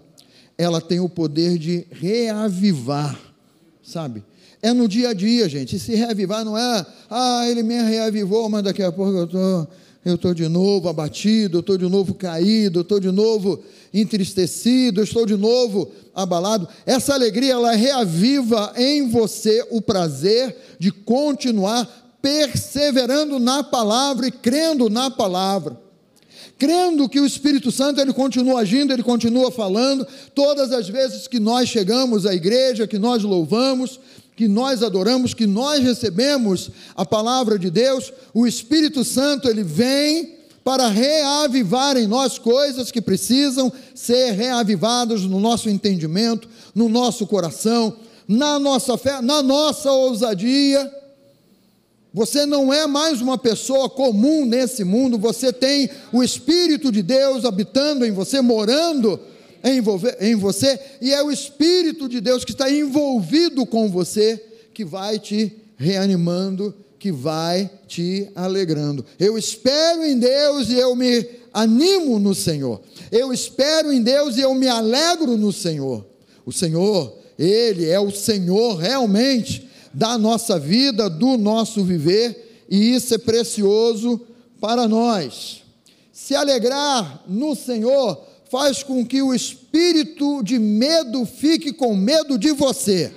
ela 0.58 0.80
tem 0.80 1.02
o 1.02 1.10
poder 1.10 1.58
de 1.58 1.86
reavivar, 1.91 3.19
sabe? 3.84 4.23
É 4.62 4.71
no 4.71 4.88
dia 4.88 5.10
a 5.10 5.13
dia, 5.13 5.49
gente. 5.49 5.75
E 5.75 5.80
se 5.80 5.93
reavivar 5.95 6.45
não 6.45 6.58
é, 6.58 6.86
ah, 7.10 7.43
ele 7.45 7.62
me 7.62 7.75
reavivou, 7.82 8.47
mas 8.47 8.63
daqui 8.63 8.82
a 8.82 8.89
pouco 8.89 9.17
eu 9.17 9.28
tô, 9.28 9.67
eu 10.06 10.15
estou 10.15 10.34
de 10.34 10.47
novo 10.47 10.88
abatido, 10.88 11.58
eu 11.58 11.60
estou 11.60 11.78
de 11.78 11.89
novo 11.89 12.13
caído, 12.13 12.80
eu 12.80 12.84
estou 12.84 13.02
de 13.02 13.12
novo 13.12 13.62
entristecido, 13.93 15.02
eu 15.02 15.04
estou 15.04 15.25
de 15.25 15.36
novo 15.36 15.91
abalado. 16.15 16.69
Essa 16.86 17.15
alegria, 17.15 17.52
ela 17.52 17.73
reaviva 17.73 18.71
em 18.78 19.10
você 19.10 19.65
o 19.69 19.82
prazer 19.82 20.56
de 20.80 20.89
continuar 20.89 22.17
perseverando 22.21 23.39
na 23.39 23.62
palavra 23.62 24.28
e 24.28 24.32
crendo 24.32 24.89
na 24.89 25.12
palavra 25.12 25.88
crendo 26.60 27.08
que 27.08 27.22
o 27.22 27.26
Espírito 27.26 27.72
Santo 27.72 28.02
ele 28.02 28.12
continua 28.12 28.60
agindo, 28.60 28.91
ele 28.91 29.02
continua 29.02 29.50
falando, 29.50 30.06
todas 30.36 30.74
as 30.74 30.89
vezes 30.89 31.26
que 31.26 31.39
nós 31.39 31.69
chegamos 31.69 32.26
à 32.26 32.36
igreja, 32.36 32.86
que 32.86 33.00
nós 33.00 33.24
louvamos, 33.24 33.98
que 34.36 34.45
nós 34.45 34.84
adoramos, 34.84 35.34
que 35.34 35.48
nós 35.48 35.82
recebemos 35.82 36.69
a 36.95 37.06
palavra 37.06 37.58
de 37.58 37.69
Deus, 37.69 38.12
o 38.34 38.45
Espírito 38.45 39.06
Santo 39.06 39.50
ele 39.50 39.63
vem 39.63 40.38
para 40.62 40.88
reavivar 40.89 41.95
em 41.98 42.06
nós 42.06 42.38
coisas 42.38 42.91
que 42.91 43.02
precisam 43.02 43.72
ser 43.95 44.32
reavivadas 44.32 45.22
no 45.22 45.39
nosso 45.39 45.69
entendimento, 45.69 46.48
no 46.76 46.89
nosso 46.89 47.26
coração, 47.26 47.95
na 48.28 48.60
nossa 48.60 48.98
fé, 48.98 49.22
na 49.22 49.41
nossa 49.41 49.91
ousadia. 49.91 50.99
Você 52.12 52.45
não 52.45 52.74
é 52.74 52.88
mais 52.88 53.22
uma 53.22 53.38
pessoa 53.38 53.88
comum 53.88 54.43
nesse 54.43 54.84
mundo, 54.84 55.17
você 55.17 55.54
tem 55.54 55.89
o 56.12 56.24
Espírito 56.24 56.91
de 56.91 57.04
Deus 57.04 57.45
habitando 57.45 58.04
em 58.04 58.12
você, 58.12 58.41
morando 58.41 59.19
em 59.63 60.36
você, 60.36 60.80
e 61.00 61.13
é 61.13 61.22
o 61.22 61.30
Espírito 61.30 62.10
de 62.10 62.19
Deus 62.19 62.43
que 62.43 62.52
está 62.52 62.69
envolvido 62.69 63.63
com 63.63 63.89
você, 63.89 64.43
que 64.74 64.84
vai 64.84 65.19
te 65.19 65.56
reanimando, 65.78 66.74
que 66.98 67.12
vai 67.12 67.69
te 67.88 68.28
alegrando. 68.34 69.06
Eu 69.19 69.38
espero 69.38 70.04
em 70.04 70.17
Deus 70.17 70.69
e 70.69 70.80
eu 70.80 70.95
me 70.95 71.26
animo 71.54 72.17
no 72.17 72.34
Senhor. 72.34 72.82
Eu 73.12 73.32
espero 73.32 73.93
em 73.93 74.02
Deus 74.02 74.36
e 74.36 74.41
eu 74.41 74.56
me 74.56 74.67
alegro 74.67 75.38
no 75.38 75.54
Senhor. 75.54 76.06
O 76.43 76.52
Senhor, 76.52 77.15
Ele 77.38 77.88
é 77.88 78.00
o 78.00 78.10
Senhor 78.10 78.78
realmente 78.78 79.68
da 79.93 80.17
nossa 80.17 80.60
vida, 80.60 81.10
do 81.10 81.38
nosso 81.38 81.84
viver, 81.84 82.65
e 82.69 82.93
isso 82.95 83.15
é 83.15 83.17
precioso 83.17 84.21
para 84.60 84.88
nós. 84.88 85.63
Se 86.12 86.36
alegrar 86.36 87.23
no 87.28 87.56
Senhor 87.56 88.21
faz 88.49 88.84
com 88.84 89.06
que 89.06 89.21
o 89.21 89.34
espírito 89.34 90.43
de 90.43 90.60
medo 90.60 91.25
fique 91.25 91.71
com 91.71 91.95
medo 91.95 92.38
de 92.38 92.52
você. 92.52 93.12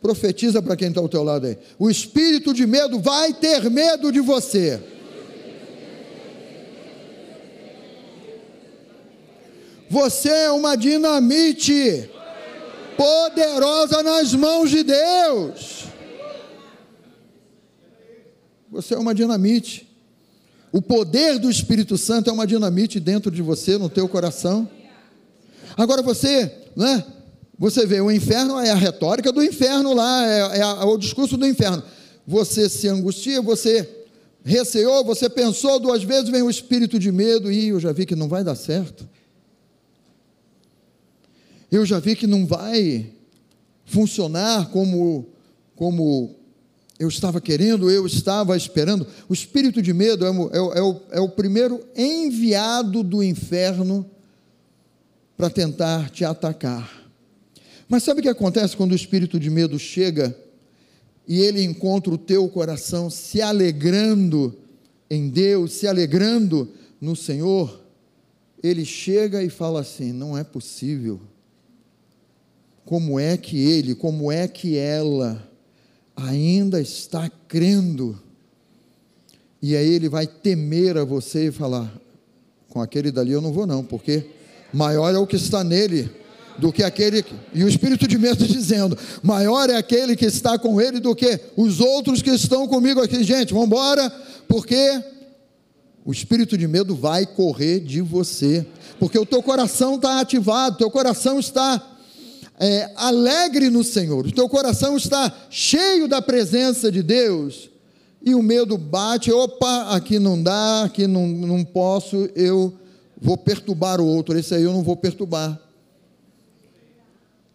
Profetiza 0.00 0.60
para 0.60 0.76
quem 0.76 0.88
está 0.88 1.00
ao 1.00 1.08
teu 1.08 1.22
lado 1.22 1.46
aí. 1.46 1.58
O 1.78 1.90
espírito 1.90 2.52
de 2.52 2.66
medo 2.66 3.00
vai 3.00 3.32
ter 3.32 3.68
medo 3.70 4.12
de 4.12 4.20
você. 4.20 4.80
Você 9.88 10.28
é 10.28 10.50
uma 10.50 10.76
dinamite 10.76 12.10
poderosa 12.96 14.02
nas 14.02 14.32
mãos 14.34 14.70
de 14.70 14.82
Deus. 14.82 15.84
Você 18.70 18.94
é 18.94 18.98
uma 18.98 19.14
dinamite. 19.14 19.88
O 20.72 20.82
poder 20.82 21.38
do 21.38 21.50
Espírito 21.50 21.96
Santo 21.96 22.28
é 22.28 22.32
uma 22.32 22.46
dinamite 22.46 23.00
dentro 23.00 23.30
de 23.30 23.40
você, 23.40 23.78
no 23.78 23.88
teu 23.88 24.08
coração. 24.08 24.68
Agora 25.76 26.02
você, 26.02 26.52
né? 26.74 27.04
Você 27.58 27.86
vê, 27.86 28.00
o 28.00 28.10
inferno 28.10 28.60
é 28.60 28.70
a 28.70 28.74
retórica 28.74 29.32
do 29.32 29.42
inferno 29.42 29.94
lá, 29.94 30.26
é, 30.26 30.58
é, 30.58 30.60
é 30.60 30.84
o 30.84 30.98
discurso 30.98 31.36
do 31.36 31.46
inferno. 31.46 31.82
Você 32.26 32.68
se 32.68 32.86
angustia, 32.88 33.40
você 33.40 33.88
receou, 34.44 35.04
você 35.04 35.30
pensou 35.30 35.80
duas 35.80 36.02
vezes, 36.02 36.28
vem 36.28 36.42
o 36.42 36.50
espírito 36.50 36.98
de 36.98 37.10
medo, 37.10 37.50
e 37.50 37.68
eu 37.68 37.80
já 37.80 37.92
vi 37.92 38.04
que 38.04 38.14
não 38.14 38.28
vai 38.28 38.44
dar 38.44 38.56
certo. 38.56 39.08
Eu 41.70 41.84
já 41.84 41.98
vi 41.98 42.14
que 42.14 42.26
não 42.26 42.46
vai 42.46 43.10
funcionar 43.84 44.70
como, 44.70 45.26
como 45.74 46.34
eu 46.98 47.08
estava 47.08 47.40
querendo, 47.40 47.90
eu 47.90 48.06
estava 48.06 48.56
esperando. 48.56 49.06
O 49.28 49.34
espírito 49.34 49.82
de 49.82 49.92
medo 49.92 50.24
é 50.24 50.30
o, 50.30 50.50
é 50.50 50.60
o, 50.60 51.02
é 51.12 51.20
o 51.20 51.24
é 51.26 51.28
primeiro 51.28 51.80
enviado 51.94 53.02
do 53.02 53.22
inferno 53.22 54.08
para 55.36 55.50
tentar 55.50 56.10
te 56.10 56.24
atacar. 56.24 57.04
Mas 57.88 58.02
sabe 58.02 58.20
o 58.20 58.22
que 58.22 58.28
acontece 58.28 58.76
quando 58.76 58.92
o 58.92 58.96
espírito 58.96 59.38
de 59.38 59.50
medo 59.50 59.78
chega 59.78 60.36
e 61.28 61.40
ele 61.40 61.62
encontra 61.62 62.12
o 62.12 62.18
teu 62.18 62.48
coração 62.48 63.10
se 63.10 63.42
alegrando 63.42 64.56
em 65.10 65.28
Deus, 65.28 65.72
se 65.72 65.86
alegrando 65.86 66.68
no 67.00 67.14
Senhor, 67.14 67.80
ele 68.62 68.84
chega 68.84 69.42
e 69.42 69.50
fala 69.50 69.80
assim: 69.80 70.12
não 70.12 70.36
é 70.36 70.42
possível. 70.42 71.20
Como 72.86 73.18
é 73.18 73.36
que 73.36 73.58
ele, 73.58 73.96
como 73.96 74.30
é 74.30 74.46
que 74.46 74.78
ela 74.78 75.42
ainda 76.16 76.80
está 76.80 77.28
crendo? 77.48 78.16
E 79.60 79.74
aí 79.74 79.92
ele 79.92 80.08
vai 80.08 80.24
temer 80.24 80.96
a 80.96 81.02
você 81.02 81.48
e 81.48 81.50
falar: 81.50 81.92
com 82.68 82.80
aquele 82.80 83.10
dali 83.10 83.32
eu 83.32 83.40
não 83.40 83.52
vou, 83.52 83.66
não, 83.66 83.82
porque 83.82 84.26
maior 84.72 85.12
é 85.12 85.18
o 85.18 85.26
que 85.26 85.34
está 85.34 85.64
nele 85.64 86.08
do 86.58 86.72
que 86.72 86.84
aquele, 86.84 87.24
e 87.52 87.64
o 87.64 87.68
espírito 87.68 88.06
de 88.06 88.16
medo 88.16 88.46
dizendo: 88.46 88.96
maior 89.20 89.68
é 89.68 89.74
aquele 89.74 90.14
que 90.14 90.26
está 90.26 90.56
com 90.56 90.80
ele 90.80 91.00
do 91.00 91.12
que 91.12 91.40
os 91.56 91.80
outros 91.80 92.22
que 92.22 92.30
estão 92.30 92.68
comigo 92.68 93.02
aqui. 93.02 93.24
Gente, 93.24 93.52
vamos 93.52 93.66
embora, 93.66 94.08
porque 94.46 95.02
o 96.04 96.12
espírito 96.12 96.56
de 96.56 96.68
medo 96.68 96.94
vai 96.94 97.26
correr 97.26 97.80
de 97.80 98.00
você, 98.00 98.64
porque 99.00 99.18
o 99.18 99.26
teu 99.26 99.42
coração 99.42 99.96
está 99.96 100.20
ativado, 100.20 100.78
teu 100.78 100.88
coração 100.88 101.40
está 101.40 101.95
é, 102.58 102.90
alegre 102.96 103.68
no 103.68 103.84
Senhor, 103.84 104.26
o 104.26 104.32
teu 104.32 104.48
coração 104.48 104.96
está 104.96 105.32
cheio 105.50 106.08
da 106.08 106.22
presença 106.22 106.90
de 106.90 107.02
Deus, 107.02 107.70
e 108.22 108.34
o 108.34 108.42
medo 108.42 108.78
bate: 108.78 109.30
opa, 109.30 109.94
aqui 109.94 110.18
não 110.18 110.42
dá, 110.42 110.84
aqui 110.84 111.06
não, 111.06 111.26
não 111.26 111.64
posso, 111.64 112.28
eu 112.34 112.74
vou 113.20 113.36
perturbar 113.36 114.00
o 114.00 114.06
outro, 114.06 114.38
esse 114.38 114.54
aí 114.54 114.62
eu 114.62 114.72
não 114.72 114.82
vou 114.82 114.96
perturbar. 114.96 115.60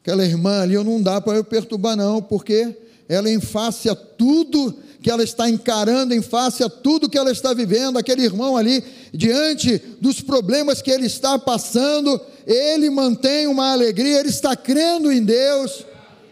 Aquela 0.02 0.26
irmã 0.26 0.62
ali, 0.62 0.74
eu 0.74 0.84
não 0.84 1.02
dá 1.02 1.22
para 1.22 1.38
eu 1.38 1.44
perturbar, 1.44 1.96
não, 1.96 2.22
porque 2.22 2.76
ela, 3.08 3.30
em 3.30 3.42
face 3.42 3.90
a 3.90 3.96
tudo 3.96 4.76
que 5.02 5.10
ela 5.10 5.24
está 5.24 5.50
encarando, 5.50 6.14
em 6.14 6.22
face 6.22 6.64
a 6.64 6.70
tudo 6.70 7.10
que 7.10 7.18
ela 7.18 7.32
está 7.32 7.54
vivendo, 7.54 7.98
aquele 7.98 8.24
irmão 8.24 8.56
ali, 8.56 8.84
diante 9.14 9.82
dos 10.00 10.22
problemas 10.22 10.82
que 10.82 10.92
ele 10.92 11.06
está 11.06 11.40
passando, 11.40 12.20
ele 12.46 12.90
mantém 12.90 13.48
uma 13.48 13.72
alegria, 13.72 14.20
ele 14.20 14.30
está 14.30 14.56
crendo 14.56 15.12
em 15.12 15.24
Deus, 15.24 15.86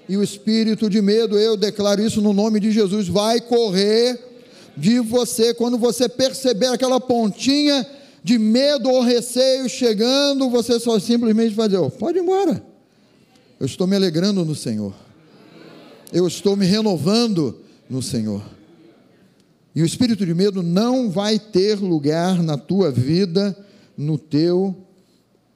e 0.07 0.15
o 0.17 0.23
espírito 0.23 0.89
de 0.89 1.01
medo, 1.01 1.37
eu 1.37 1.57
declaro 1.57 2.01
isso 2.01 2.21
no 2.21 2.33
nome 2.33 2.59
de 2.59 2.71
Jesus, 2.71 3.07
vai 3.07 3.41
correr 3.41 4.19
de 4.77 4.99
você, 4.99 5.53
quando 5.53 5.77
você 5.77 6.07
perceber 6.07 6.67
aquela 6.67 6.99
pontinha 6.99 7.85
de 8.23 8.37
medo 8.37 8.89
ou 8.89 9.01
receio 9.01 9.67
chegando, 9.67 10.49
você 10.49 10.79
só 10.79 10.99
simplesmente 10.99 11.55
vai 11.55 11.67
dizer: 11.67 11.79
oh, 11.81 11.89
pode 11.89 12.17
ir 12.17 12.21
embora 12.21 12.69
eu 13.59 13.65
estou 13.65 13.85
me 13.85 13.95
alegrando 13.95 14.45
no 14.45 14.55
Senhor. 14.55 14.93
Eu 16.13 16.25
estou 16.25 16.55
me 16.55 16.65
renovando 16.65 17.59
no 17.89 18.01
Senhor. 18.01 18.41
E 19.75 19.81
o 19.81 19.85
espírito 19.85 20.25
de 20.25 20.33
medo 20.33 20.63
não 20.63 21.09
vai 21.09 21.37
ter 21.37 21.75
lugar 21.79 22.41
na 22.41 22.57
tua 22.57 22.91
vida, 22.91 23.55
no 23.97 24.17
teu 24.17 24.75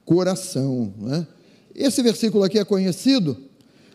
coração. 0.04 0.92
Né? 0.98 1.26
Esse 1.74 2.02
versículo 2.02 2.44
aqui 2.44 2.58
é 2.58 2.64
conhecido, 2.64 3.36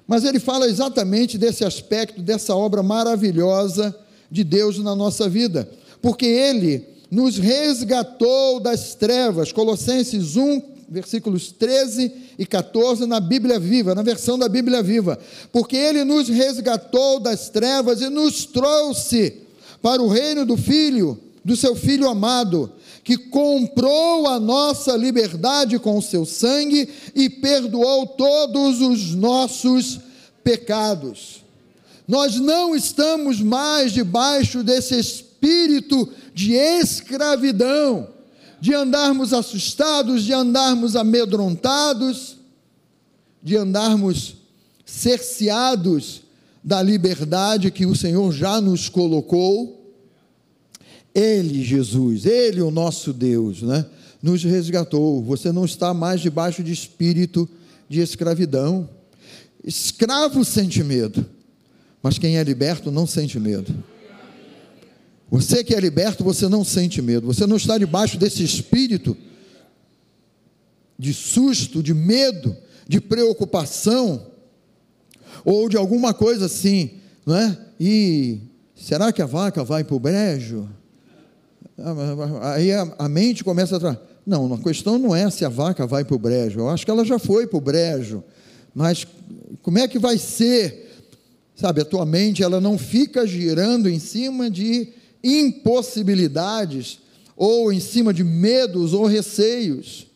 mas 0.06 0.24
ele 0.24 0.40
fala 0.40 0.68
exatamente 0.68 1.38
desse 1.38 1.64
aspecto, 1.64 2.22
dessa 2.22 2.56
obra 2.56 2.84
maravilhosa 2.84 3.96
de 4.30 4.44
Deus 4.44 4.78
na 4.80 4.96
nossa 4.96 5.30
vida, 5.30 5.70
porque 6.02 6.26
ele 6.26 6.86
nos 7.10 7.38
resgatou 7.38 8.60
das 8.60 8.96
trevas. 8.96 9.52
Colossenses 9.52 10.36
1, 10.36 10.62
versículos 10.90 11.52
13 11.52 12.12
e 12.38 12.46
14 12.46 13.06
na 13.06 13.20
Bíblia 13.20 13.60
Viva, 13.60 13.96
na 13.96 14.02
versão 14.02 14.38
da 14.38 14.50
Bíblia 14.50 14.84
Viva, 14.84 15.18
porque 15.52 15.78
ele 15.78 16.04
nos 16.04 16.28
resgatou 16.28 17.20
das 17.20 17.50
trevas 17.50 18.02
e 18.02 18.10
nos 18.10 18.46
trouxe 18.46 19.49
para 19.82 20.02
o 20.02 20.08
reino 20.08 20.46
do 20.46 20.58
Filho, 20.58 21.20
do 21.44 21.56
seu 21.56 21.76
Filho 21.76 22.08
amado, 22.08 22.72
que 23.04 23.18
comprou 23.18 24.28
a 24.28 24.40
nossa 24.40 24.96
liberdade 24.96 25.80
com 25.80 25.98
o 25.98 26.02
seu 26.02 26.26
sangue 26.26 26.90
e 27.16 27.30
perdoou 27.30 28.06
todos 28.08 28.82
os 28.82 29.16
nossos 29.16 30.00
pecados. 30.44 31.44
Nós 32.08 32.36
não 32.36 32.76
estamos 32.76 33.42
mais 33.42 33.92
debaixo 33.92 34.64
desse 34.64 35.00
espírito 35.00 36.10
de 36.34 36.54
escravidão 36.54 38.08
de 38.60 38.74
andarmos 38.74 39.34
assustados, 39.34 40.24
de 40.24 40.34
andarmos 40.34 40.96
amedrontados, 40.96 42.36
de 43.42 43.56
andarmos 43.56 44.36
cerceados 44.86 46.22
da 46.70 46.84
liberdade 46.84 47.72
que 47.72 47.88
o 47.88 47.96
Senhor 47.96 48.32
já 48.32 48.62
nos 48.62 48.88
colocou. 48.88 49.92
Ele, 51.16 51.64
Jesus, 51.64 52.28
Ele, 52.28 52.62
o 52.62 52.70
nosso 52.70 53.12
Deus, 53.12 53.64
né, 53.64 53.88
nos 54.22 54.44
resgatou. 54.44 55.24
Você 55.24 55.52
não 55.52 55.66
está 55.66 55.96
mais 55.96 56.22
debaixo 56.22 56.64
de 56.64 56.72
espírito 56.72 57.50
de 57.90 58.02
escravidão. 58.02 58.88
Escravo 59.66 60.46
sente 60.46 60.84
medo, 60.84 61.26
mas 62.04 62.20
quem 62.20 62.38
é 62.38 62.44
liberto 62.44 62.92
não 62.92 63.08
sente 63.08 63.40
medo. 63.40 63.74
Você 65.32 65.64
que 65.64 65.74
é 65.74 65.80
liberto, 65.80 66.24
você 66.24 66.48
não 66.48 66.64
sente 66.64 67.02
medo, 67.02 67.26
você 67.26 67.48
não 67.48 67.58
está 67.58 67.80
debaixo 67.80 68.16
desse 68.16 68.44
espírito 68.44 69.18
de 71.00 71.16
susto, 71.16 71.82
de 71.82 71.96
medo, 71.96 72.56
de 72.88 73.02
preocupação, 73.02 74.28
ou 75.44 75.70
de 75.70 75.78
alguma 75.78 76.14
coisa 76.14 76.46
assim, 76.46 76.92
não 77.26 77.36
é? 77.36 77.58
E 77.80 78.40
será 78.76 79.12
que 79.12 79.22
a 79.22 79.26
vaca 79.26 79.64
vai 79.64 79.84
para 79.84 79.96
o 79.96 80.00
brejo? 80.00 80.68
Aí 82.42 82.72
a, 82.72 82.94
a 83.00 83.10
mente 83.10 83.44
começa 83.44 83.78
a. 83.78 83.80
Tra... 83.80 84.02
Não, 84.26 84.54
a 84.54 84.58
questão 84.58 84.98
não 84.98 85.16
é 85.16 85.30
se 85.30 85.46
a 85.46 85.50
vaca 85.50 85.88
vai 85.88 86.04
para 86.04 86.16
o 86.16 86.20
brejo, 86.20 86.60
eu 86.60 86.70
acho 86.70 86.86
que 86.86 86.92
ela 86.92 87.06
já 87.06 87.18
foi 87.18 87.48
para 87.48 87.58
o 87.58 87.62
brejo, 87.62 88.24
mas 88.76 89.08
como 89.62 89.80
é 89.80 89.88
que 89.88 89.98
vai 89.98 90.18
ser? 90.18 90.88
Sabe, 91.56 91.82
a 91.82 91.86
tua 91.86 92.06
mente 92.06 92.44
ela 92.44 92.62
não 92.62 92.78
fica 92.78 93.28
girando 93.28 93.90
em 93.90 94.00
cima 94.00 94.50
de 94.50 94.90
impossibilidades 95.24 97.00
ou 97.36 97.72
em 97.72 97.80
cima 97.80 98.14
de 98.14 98.24
medos 98.24 98.94
ou 98.94 99.06
receios. 99.06 100.09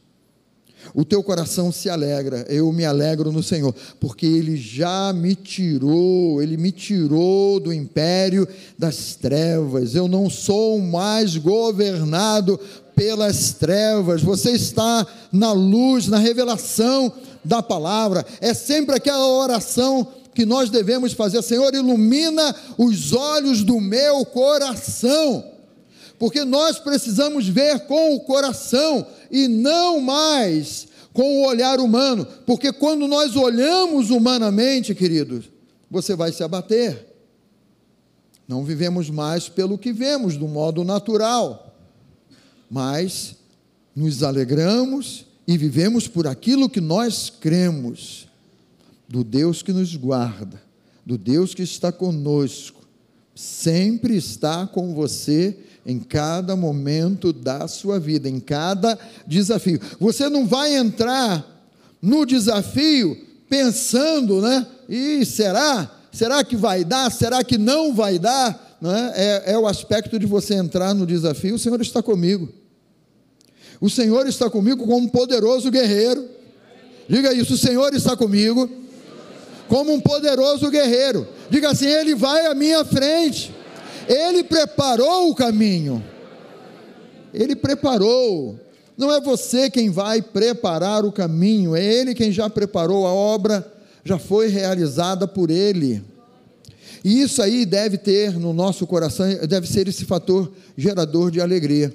O 0.94 1.06
teu 1.06 1.24
coração 1.24 1.72
se 1.72 1.90
alegra, 1.90 2.46
eu 2.50 2.72
me 2.72 2.86
alegro 2.86 3.32
no 3.32 3.44
Senhor, 3.44 3.74
porque 4.00 4.26
Ele 4.26 4.58
já 4.58 5.14
me 5.14 5.36
tirou, 5.36 6.42
Ele 6.42 6.58
me 6.58 6.72
tirou 6.72 7.60
do 7.60 7.74
império 7.74 8.48
das 8.78 9.16
trevas, 9.16 9.96
eu 9.96 10.08
não 10.08 10.30
sou 10.30 10.80
mais 10.80 11.38
governado 11.38 12.60
pelas 12.96 13.54
trevas, 13.54 14.22
você 14.22 14.52
está 14.52 15.06
na 15.32 15.52
luz, 15.52 16.08
na 16.08 16.18
revelação 16.18 17.12
da 17.44 17.62
palavra, 17.62 18.26
é 18.40 18.54
sempre 18.54 18.96
aquela 18.96 19.28
oração 19.28 20.08
que 20.34 20.46
nós 20.46 20.70
devemos 20.70 21.14
fazer. 21.14 21.42
Senhor, 21.42 21.74
ilumina 21.74 22.56
os 22.78 23.14
olhos 23.14 23.64
do 23.64 23.80
meu 23.80 24.26
coração, 24.26 25.44
porque 26.18 26.44
nós 26.44 26.80
precisamos 26.80 27.48
ver 27.48 27.82
com 27.82 28.16
o 28.16 28.22
coração 28.22 29.06
e 29.34 29.48
não 29.48 30.00
mais 30.00 30.88
com 31.12 31.42
o 31.42 31.48
olhar 31.48 31.80
humano, 31.80 32.26
porque 32.46 32.72
quando 32.72 33.08
nós 33.08 33.36
olhamos 33.36 34.12
humanamente, 34.12 34.94
queridos, 34.94 35.50
você 35.90 36.16
vai 36.16 36.32
se 36.32 36.44
abater. 36.44 37.08
Não 38.48 38.64
vivemos 38.64 39.10
mais 39.10 39.50
pelo 39.50 39.78
que 39.78 39.92
vemos, 39.92 40.38
do 40.38 40.48
modo 40.48 40.84
natural, 40.84 41.76
mas 42.70 43.36
nos 43.96 44.22
alegramos 44.22 45.26
e 45.48 45.58
vivemos 45.58 46.08
por 46.08 46.28
aquilo 46.28 46.70
que 46.70 46.82
nós 46.82 47.32
cremos, 47.32 48.28
do 49.10 49.24
Deus 49.24 49.64
que 49.64 49.74
nos 49.74 49.96
guarda, 49.96 50.62
do 51.04 51.18
Deus 51.18 51.56
que 51.56 51.64
está 51.64 51.92
conosco, 51.92 52.82
sempre 53.34 54.16
está 54.16 54.68
com 54.68 54.94
você 54.94 55.58
em 55.86 56.00
cada 56.00 56.56
momento 56.56 57.34
da 57.34 57.68
sua 57.68 58.00
vida, 58.00 58.30
em 58.30 58.40
cada 58.40 58.98
desafio. 59.28 59.80
Você 60.00 60.30
não 60.30 60.46
vai 60.46 60.76
entrar 60.76 61.46
no 62.02 62.26
desafio 62.26 63.18
pensando, 63.50 64.42
né? 64.42 64.66
E 64.88 65.26
será? 65.26 65.92
Será 66.12 66.44
que 66.44 66.56
vai 66.56 66.84
dar? 66.84 67.12
Será 67.12 67.44
que 67.44 67.58
não 67.58 67.94
vai 67.94 68.18
dar? 68.18 68.78
Né? 68.82 69.14
É, 69.16 69.54
é 69.54 69.58
o 69.58 69.68
aspecto 69.68 70.20
de 70.20 70.26
você 70.26 70.54
entrar 70.56 70.94
no 70.94 71.06
desafio. 71.06 71.56
O 71.56 71.60
Senhor 71.60 71.82
está 71.82 72.02
comigo. 72.02 72.50
O 73.80 73.90
Senhor 73.90 74.28
está 74.28 74.50
comigo 74.50 74.86
como 74.86 75.06
um 75.06 75.10
poderoso 75.10 75.70
guerreiro. 75.70 76.30
Diga 77.08 77.34
isso: 77.34 77.56
o 77.56 77.58
Senhor 77.58 77.94
está 77.94 78.16
comigo 78.16 78.70
como 79.68 79.94
um 79.94 80.00
poderoso 80.00 80.70
guerreiro. 80.70 81.28
Diga 81.50 81.72
assim: 81.72 81.88
Ele 81.88 82.16
vai 82.16 82.46
à 82.46 82.54
minha 82.54 82.86
frente. 82.86 83.54
Ele 84.08 84.44
preparou 84.44 85.30
o 85.30 85.36
caminho. 85.36 86.04
Ele 87.34 87.56
preparou. 87.56 88.60
Não 88.98 89.12
é 89.12 89.20
você 89.20 89.70
quem 89.70 89.90
vai 89.90 90.22
preparar 90.22 91.04
o 91.04 91.12
caminho, 91.12 91.76
é 91.76 91.84
Ele 91.84 92.14
quem 92.14 92.32
já 92.32 92.50
preparou 92.50 93.08
a 93.08 93.14
obra, 93.14 93.66
já 94.04 94.20
foi 94.20 94.48
realizada 94.48 95.28
por 95.28 95.50
Ele. 95.50 96.04
E 97.04 97.22
isso 97.22 97.42
aí 97.42 97.66
deve 97.66 97.98
ter 97.98 98.40
no 98.40 98.54
nosso 98.54 98.86
coração, 98.86 99.26
deve 99.48 99.68
ser 99.68 99.88
esse 99.88 100.06
fator 100.06 100.52
gerador 100.78 101.32
de 101.32 101.42
alegria. 101.42 101.94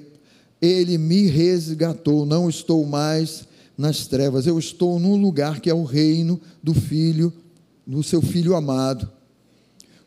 Ele 0.61 0.97
me 0.97 1.27
resgatou, 1.27 2.25
não 2.25 2.49
estou 2.49 2.85
mais 2.85 3.47
nas 3.77 4.07
trevas, 4.07 4.45
eu 4.45 4.59
estou 4.59 4.99
num 4.99 5.15
lugar 5.15 5.61
que 5.61 5.69
é 5.69 5.73
o 5.73 5.85
reino 5.85 6.39
do 6.61 6.73
Filho, 6.73 7.31
do 7.87 8.03
seu 8.03 8.21
Filho 8.21 8.55
amado 8.55 9.09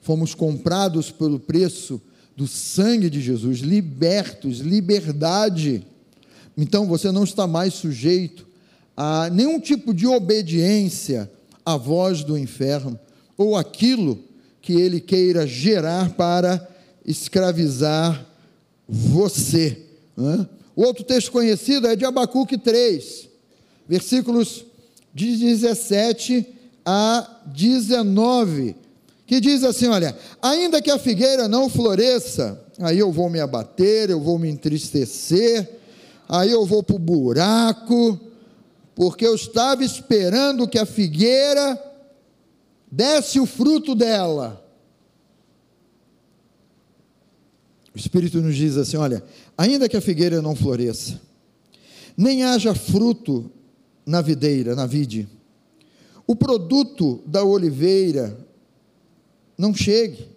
fomos 0.02 0.34
comprados 0.34 1.10
pelo 1.10 1.38
preço 1.38 2.02
do 2.36 2.46
sangue 2.46 3.08
de 3.08 3.20
Jesus, 3.20 3.60
libertos, 3.60 4.58
liberdade. 4.58 5.86
Então 6.56 6.86
você 6.86 7.10
não 7.10 7.24
está 7.24 7.46
mais 7.46 7.74
sujeito 7.74 8.46
a 8.96 9.30
nenhum 9.30 9.60
tipo 9.60 9.94
de 9.94 10.06
obediência 10.06 11.30
à 11.64 11.76
voz 11.76 12.24
do 12.24 12.36
inferno 12.36 12.98
ou 13.38 13.56
aquilo 13.56 14.18
que 14.60 14.72
ele 14.72 15.00
queira 15.00 15.46
gerar 15.46 16.10
para 16.10 16.68
escravizar 17.06 18.26
você. 18.88 19.86
Né? 20.16 20.46
O 20.74 20.82
outro 20.82 21.04
texto 21.04 21.30
conhecido 21.30 21.86
é 21.86 21.94
de 21.94 22.04
Abacuque 22.04 22.58
3, 22.58 23.28
versículos 23.88 24.64
de 25.14 25.36
17 25.36 26.46
a 26.84 27.40
19 27.46 28.81
que 29.32 29.40
diz 29.40 29.64
assim: 29.64 29.86
olha, 29.86 30.14
ainda 30.42 30.82
que 30.82 30.90
a 30.90 30.98
figueira 30.98 31.48
não 31.48 31.66
floresça, 31.66 32.62
aí 32.78 32.98
eu 32.98 33.10
vou 33.10 33.30
me 33.30 33.40
abater, 33.40 34.10
eu 34.10 34.20
vou 34.20 34.38
me 34.38 34.50
entristecer, 34.50 35.70
aí 36.28 36.50
eu 36.50 36.66
vou 36.66 36.82
para 36.82 36.96
o 36.96 36.98
buraco, 36.98 38.20
porque 38.94 39.26
eu 39.26 39.34
estava 39.34 39.82
esperando 39.82 40.68
que 40.68 40.78
a 40.78 40.84
figueira 40.84 41.82
desse 42.90 43.40
o 43.40 43.46
fruto 43.46 43.94
dela. 43.94 44.62
O 47.94 47.98
Espírito 47.98 48.38
nos 48.42 48.54
diz 48.54 48.76
assim: 48.76 48.98
olha, 48.98 49.24
ainda 49.56 49.88
que 49.88 49.96
a 49.96 50.02
figueira 50.02 50.42
não 50.42 50.54
floresça, 50.54 51.18
nem 52.14 52.44
haja 52.44 52.74
fruto 52.74 53.50
na 54.04 54.20
videira, 54.20 54.74
na 54.74 54.84
vide, 54.84 55.26
o 56.26 56.36
produto 56.36 57.22
da 57.24 57.42
oliveira 57.42 58.41
não 59.56 59.74
chegue. 59.74 60.28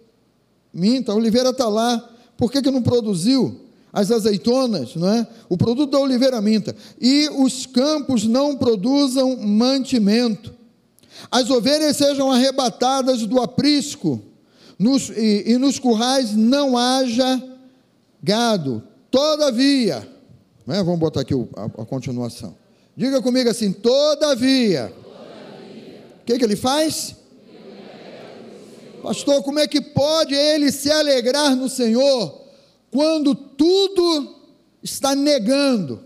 Minta, 0.72 1.12
a 1.12 1.14
oliveira 1.14 1.50
está 1.50 1.68
lá, 1.68 2.10
por 2.36 2.50
que, 2.50 2.60
que 2.60 2.70
não 2.70 2.82
produziu? 2.82 3.60
As 3.92 4.10
azeitonas, 4.10 4.94
não 4.94 5.08
é? 5.08 5.26
O 5.48 5.56
produto 5.56 5.92
da 5.92 5.98
oliveira 5.98 6.40
minta. 6.40 6.76
E 7.00 7.30
os 7.30 7.64
campos 7.64 8.24
não 8.24 8.56
produzam 8.56 9.36
mantimento. 9.36 10.54
As 11.30 11.48
ovelhas 11.48 11.96
sejam 11.96 12.30
arrebatadas 12.30 13.26
do 13.26 13.40
aprisco, 13.40 14.20
nos, 14.78 15.08
e, 15.08 15.44
e 15.46 15.58
nos 15.58 15.78
currais 15.78 16.36
não 16.36 16.76
haja 16.76 17.42
gado. 18.22 18.82
Todavia, 19.10 20.06
é? 20.68 20.82
vamos 20.82 20.98
botar 20.98 21.20
aqui 21.20 21.32
a, 21.34 21.64
a, 21.64 21.86
continuação. 21.86 22.54
Diga 22.96 23.22
comigo 23.22 23.48
assim: 23.48 23.72
todavia. 23.72 24.92
O 26.20 26.24
que, 26.26 26.38
que 26.38 26.44
ele 26.44 26.56
faz? 26.56 27.14
Pastor, 29.06 29.40
como 29.44 29.60
é 29.60 29.68
que 29.68 29.80
pode 29.80 30.34
ele 30.34 30.72
se 30.72 30.90
alegrar 30.90 31.54
no 31.54 31.68
Senhor 31.68 32.42
quando 32.90 33.36
tudo 33.36 34.34
está 34.82 35.14
negando? 35.14 36.02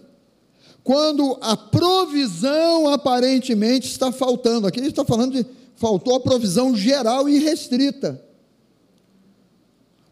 Quando 0.85 1.39
a 1.41 1.57
provisão 1.57 2.89
aparentemente 2.89 3.89
está 3.89 4.13
faltando. 4.13 4.67
Aqui 4.67 4.81
ele 4.81 4.89
está 4.89 5.03
falando 5.03 5.33
de 5.33 5.47
faltou 5.77 6.15
a 6.15 6.21
provisão 6.21 6.77
geral 6.77 7.27
e 7.27 7.39
restrita. 7.39 8.23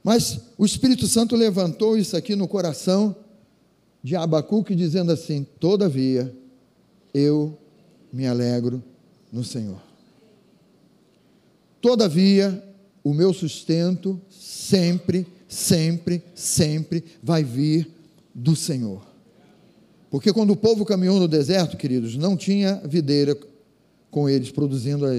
Mas 0.03 0.40
o 0.57 0.64
Espírito 0.64 1.07
Santo 1.07 1.37
levantou 1.37 1.94
isso 1.94 2.16
aqui 2.16 2.35
no 2.35 2.48
coração 2.48 3.14
de 4.03 4.16
Abacuque, 4.16 4.74
dizendo 4.74 5.12
assim: 5.12 5.46
Todavia, 5.61 6.35
eu 7.12 7.55
me 8.11 8.27
alegro 8.27 8.83
no 9.31 9.44
Senhor. 9.44 9.83
Todavia, 11.83 12.64
o 13.09 13.14
meu 13.14 13.33
sustento 13.33 14.21
sempre, 14.29 15.27
sempre, 15.49 16.23
sempre 16.35 17.03
vai 17.23 17.42
vir 17.42 17.90
do 18.35 18.55
Senhor. 18.55 19.01
Porque 20.11 20.31
quando 20.31 20.51
o 20.51 20.57
povo 20.57 20.85
caminhou 20.85 21.18
no 21.18 21.27
deserto, 21.27 21.79
queridos, 21.79 22.16
não 22.16 22.37
tinha 22.37 22.83
videira 22.85 23.35
com 24.11 24.29
eles 24.29 24.51
produzindo 24.51 25.07
a, 25.07 25.11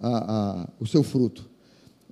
a, 0.00 0.60
a, 0.60 0.68
o 0.78 0.86
seu 0.86 1.02
fruto. 1.02 1.44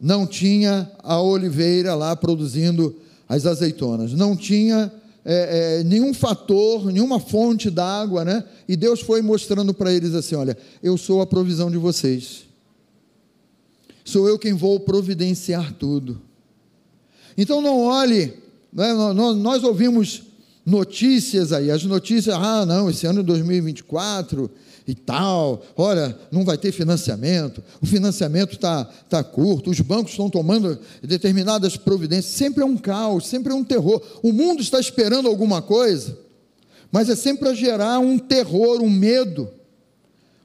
Não 0.01 0.27
tinha 0.27 0.91
a 0.99 1.23
oliveira 1.23 1.95
lá 1.95 2.17
produzindo 2.17 2.97
as 3.29 3.47
azeitonas. 3.47 4.13
Não 4.15 4.37
tinha 4.37 4.91
é, 5.25 5.79
é, 5.83 5.85
nenhum 5.85 6.13
fator, 6.13 6.87
nenhuma 6.87 7.21
fonte 7.21 7.71
d'água, 7.71 8.25
né? 8.25 8.43
E 8.67 8.75
Deus 8.75 9.01
foi 9.01 9.23
mostrando 9.23 9.73
para 9.73 9.93
eles 9.93 10.15
assim: 10.15 10.35
olha, 10.35 10.59
eu 10.83 10.99
sou 10.99 11.21
a 11.21 11.27
provisão 11.27 11.71
de 11.71 11.79
vocês 11.79 12.52
sou 14.05 14.29
eu 14.29 14.39
quem 14.39 14.53
vou 14.53 14.81
providenciar 14.81 15.73
tudo. 15.75 16.21
Então 17.37 17.61
não 17.61 17.81
olhe, 17.81 18.35
né, 18.73 18.93
nós, 18.93 19.65
ouvimos 19.65 20.23
notícias 20.65 21.53
aí, 21.53 21.71
as 21.71 21.85
notícias, 21.85 22.35
ah, 22.35 22.65
não, 22.65 22.89
esse 22.91 23.07
ano 23.07 23.23
2024 23.23 24.51
e 24.87 24.95
tal, 24.95 25.63
olha, 25.77 26.17
não 26.31 26.45
vai 26.45 26.59
ter 26.59 26.73
financiamento, 26.73 27.63
o 27.81 27.87
financiamento 27.87 28.55
está 28.55 28.85
tá 28.85 29.23
curto, 29.23 29.71
os 29.71 29.81
bancos 29.81 30.13
estão 30.13 30.29
tomando 30.29 30.79
determinadas 31.03 31.77
providências, 31.77 32.35
sempre 32.35 32.63
é 32.63 32.67
um 32.67 32.77
caos, 32.77 33.27
sempre 33.27 33.53
é 33.53 33.55
um 33.55 33.65
terror. 33.65 34.03
O 34.23 34.33
mundo 34.33 34.61
está 34.61 34.81
esperando 34.81 35.29
alguma 35.29 35.63
coisa, 35.63 36.19
mas 36.91 37.09
é 37.09 37.17
sempre 37.17 37.45
para 37.45 37.55
gerar 37.55 37.99
um 38.01 38.19
terror, 38.19 38.83
um 38.83 38.91
medo, 38.91 39.49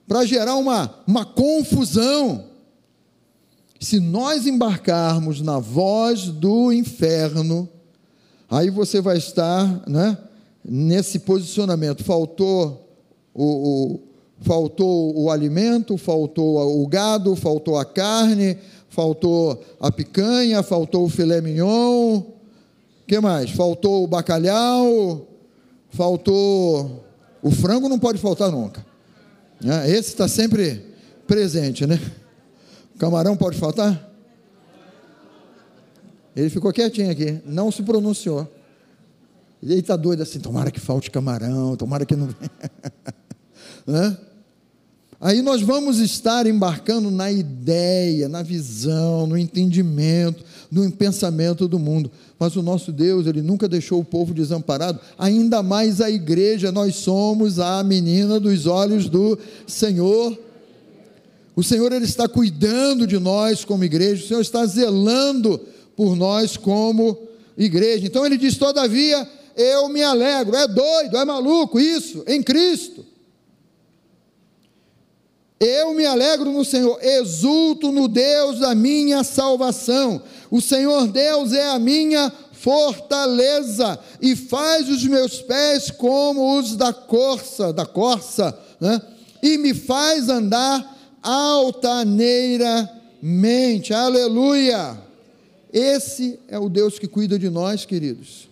para 0.07 0.25
gerar 0.25 0.55
uma, 0.55 0.93
uma 1.05 1.25
confusão. 1.25 2.45
Se 3.79 3.99
nós 3.99 4.47
embarcarmos 4.47 5.41
na 5.41 5.59
voz 5.59 6.23
do 6.29 6.71
inferno, 6.71 7.69
aí 8.49 8.69
você 8.69 8.99
vai 8.99 9.17
estar 9.17 9.83
né, 9.87 10.17
nesse 10.65 11.19
posicionamento. 11.19 12.03
Faltou 12.03 12.89
o, 13.33 13.43
o, 13.43 13.99
faltou 14.41 15.15
o 15.15 15.29
alimento, 15.29 15.97
faltou 15.97 16.81
o 16.81 16.87
gado, 16.87 17.35
faltou 17.35 17.77
a 17.77 17.85
carne, 17.85 18.57
faltou 18.89 19.63
a 19.79 19.91
picanha, 19.91 20.63
faltou 20.63 21.05
o 21.05 21.09
filé 21.09 21.39
mignon. 21.39 22.23
que 23.05 23.19
mais? 23.19 23.51
Faltou 23.51 24.03
o 24.03 24.07
bacalhau, 24.07 25.27
faltou. 25.89 27.05
O 27.43 27.51
frango 27.51 27.87
não 27.87 27.99
pode 27.99 28.17
faltar 28.17 28.51
nunca. 28.51 28.83
Né? 29.61 29.89
Esse 29.89 30.09
está 30.09 30.27
sempre 30.27 30.83
presente, 31.27 31.85
né? 31.85 31.99
Camarão 32.97 33.37
pode 33.37 33.57
faltar? 33.57 34.07
Ele 36.35 36.49
ficou 36.49 36.71
quietinho 36.71 37.11
aqui, 37.11 37.39
não 37.45 37.71
se 37.71 37.81
pronunciou. 37.81 38.47
Ele 39.61 39.75
está 39.75 39.95
doido 39.95 40.21
assim, 40.21 40.39
tomara 40.39 40.69
que 40.69 40.79
falte 40.79 41.09
camarão, 41.09 41.75
tomara 41.75 42.05
que 42.05 42.15
não. 42.15 42.27
né? 43.85 44.17
Aí 45.19 45.41
nós 45.41 45.61
vamos 45.63 45.97
estar 45.97 46.45
embarcando 46.45 47.09
na 47.09 47.31
ideia, 47.31 48.29
na 48.29 48.43
visão, 48.43 49.25
no 49.25 49.35
entendimento 49.35 50.43
do 50.71 50.89
pensamento 50.91 51.67
do 51.67 51.79
mundo. 51.79 52.11
Mas 52.37 52.55
o 52.55 52.61
nosso 52.61 52.91
Deus, 52.91 53.25
ele 53.25 53.41
nunca 53.41 53.67
deixou 53.67 53.99
o 53.99 54.05
povo 54.05 54.31
desamparado, 54.31 54.99
ainda 55.17 55.63
mais 55.63 56.01
a 56.01 56.09
igreja, 56.11 56.71
nós 56.71 56.97
somos 56.97 57.57
a 57.57 57.83
menina 57.83 58.39
dos 58.39 58.67
olhos 58.67 59.09
do 59.09 59.39
Senhor. 59.65 60.37
O 61.57 61.63
Senhor 61.63 61.91
ele 61.91 62.05
está 62.05 62.27
cuidando 62.27 63.07
de 63.07 63.17
nós 63.17 63.65
como 63.65 63.83
igreja, 63.83 64.23
o 64.23 64.27
Senhor 64.27 64.41
está 64.41 64.63
zelando 64.67 65.59
por 65.95 66.15
nós 66.15 66.55
como 66.55 67.17
igreja. 67.57 68.05
Então 68.05 68.23
ele 68.23 68.37
diz: 68.37 68.57
Todavia 68.57 69.27
eu 69.55 69.89
me 69.89 70.03
alegro. 70.03 70.55
É 70.55 70.67
doido, 70.67 71.17
é 71.17 71.25
maluco 71.25 71.79
isso, 71.79 72.23
em 72.27 72.43
Cristo. 72.43 73.03
Eu 75.59 75.95
me 75.95 76.05
alegro 76.05 76.51
no 76.51 76.63
Senhor, 76.63 76.99
exulto 77.03 77.91
no 77.91 78.07
Deus 78.07 78.59
da 78.59 78.75
minha 78.75 79.23
salvação. 79.23 80.21
O 80.51 80.61
Senhor 80.61 81.07
Deus 81.07 81.53
é 81.53 81.69
a 81.69 81.79
minha 81.79 82.31
fortaleza 82.51 83.99
e 84.21 84.35
faz 84.35 84.87
os 84.87 85.03
meus 85.05 85.41
pés 85.41 85.89
como 85.89 86.59
os 86.59 86.75
da 86.75 86.93
corça, 86.93 87.73
da 87.73 87.87
corça, 87.87 88.55
né? 88.79 89.01
e 89.41 89.57
me 89.57 89.73
faz 89.73 90.29
andar 90.29 90.96
altaneiramente. 91.27 93.93
Aleluia! 93.93 94.97
Esse 95.73 96.39
é 96.47 96.57
o 96.57 96.69
Deus 96.69 96.97
que 96.97 97.05
cuida 97.05 97.37
de 97.37 97.49
nós, 97.49 97.85
queridos. 97.85 98.47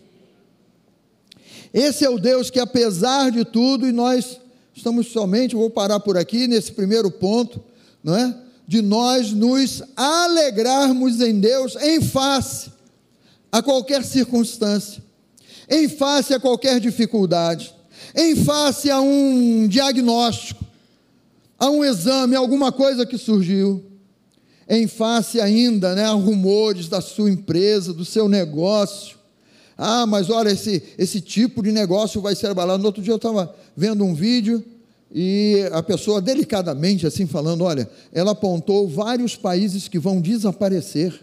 Esse 1.74 2.04
é 2.04 2.10
o 2.10 2.20
Deus 2.20 2.50
que, 2.50 2.60
apesar 2.60 3.32
de 3.32 3.46
tudo, 3.46 3.88
e 3.88 3.94
nós 3.94 4.42
estamos 4.74 5.08
somente, 5.08 5.56
vou 5.56 5.70
parar 5.70 6.02
por 6.02 6.18
aqui 6.18 6.48
nesse 6.48 6.74
primeiro 6.74 7.10
ponto, 7.10 7.64
não 8.04 8.14
é? 8.14 8.36
De 8.68 8.82
nós 8.82 9.32
nos 9.32 9.82
alegrarmos 9.96 11.22
em 11.22 11.40
Deus 11.40 11.78
em 11.78 12.02
face 12.02 12.70
a 13.50 13.62
qualquer 13.62 14.04
circunstância, 14.04 15.02
em 15.70 15.88
face 15.88 16.34
a 16.34 16.42
qualquer 16.42 16.82
dificuldade, 16.82 17.74
em 18.14 18.36
face 18.36 18.92
a 18.92 19.00
um 19.00 19.66
diagnóstico, 19.66 20.65
a 21.66 21.72
um 21.72 21.84
exame, 21.84 22.36
alguma 22.36 22.72
coisa 22.72 23.06
que 23.06 23.18
surgiu, 23.18 23.84
em 24.68 24.88
face 24.88 25.40
ainda 25.40 25.96
né, 25.96 26.06
a 26.06 26.12
rumores 26.12 26.88
da 26.88 27.02
sua 27.02 27.30
empresa, 27.30 27.94
do 27.94 28.06
seu 28.06 28.28
negócio. 28.28 29.18
Ah, 29.78 30.06
mas 30.06 30.30
olha, 30.30 30.50
esse, 30.50 30.82
esse 30.98 31.20
tipo 31.20 31.62
de 31.62 31.72
negócio 31.72 32.22
vai 32.22 32.36
ser 32.36 32.48
abalado. 32.48 32.80
No 32.80 32.88
outro 32.88 33.04
dia 33.04 33.14
eu 33.14 33.18
estava 33.18 33.54
vendo 33.76 34.04
um 34.04 34.14
vídeo 34.14 34.64
e 35.12 35.68
a 35.72 35.84
pessoa, 35.84 36.22
delicadamente 36.22 37.06
assim 37.06 37.26
falando, 37.26 37.64
olha, 37.64 37.90
ela 38.12 38.32
apontou 38.32 38.88
vários 38.88 39.36
países 39.36 39.88
que 39.88 40.00
vão 40.00 40.22
desaparecer. 40.22 41.20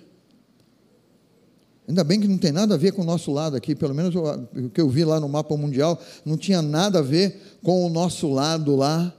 Ainda 1.89 2.05
bem 2.05 2.21
que 2.21 2.29
não 2.29 2.39
tem 2.39 2.53
nada 2.53 2.75
a 2.75 2.79
ver 2.79 2.93
com 2.93 3.03
o 3.03 3.05
nosso 3.05 3.33
lado 3.33 3.57
aqui, 3.57 3.75
pelo 3.75 3.95
menos 3.95 4.15
o 4.15 4.71
que 4.71 4.81
eu 4.81 4.89
vi 4.89 5.05
lá 5.05 5.19
no 5.19 5.29
mapa 5.29 5.57
mundial, 5.57 6.01
não 6.25 6.37
tinha 6.37 6.63
nada 6.63 7.01
a 7.01 7.03
ver 7.03 7.59
com 7.63 7.85
o 7.85 7.89
nosso 7.89 8.31
lado 8.31 8.77
lá. 8.77 9.13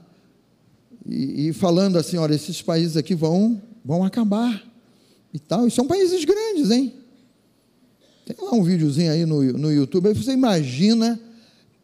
E, 1.06 1.48
e 1.48 1.52
falando 1.52 1.98
assim, 1.98 2.16
olha, 2.16 2.34
esses 2.34 2.62
países 2.62 2.96
aqui 2.96 3.14
vão, 3.14 3.60
vão 3.84 4.04
acabar 4.04 4.62
e 5.32 5.38
tal. 5.38 5.66
E 5.66 5.70
são 5.70 5.86
países 5.86 6.24
grandes, 6.24 6.70
hein? 6.70 6.94
Tem 8.24 8.36
lá 8.40 8.52
um 8.52 8.62
videozinho 8.62 9.12
aí 9.12 9.26
no, 9.26 9.42
no 9.52 9.70
YouTube, 9.70 10.08
aí 10.08 10.14
você 10.14 10.32
imagina 10.32 11.20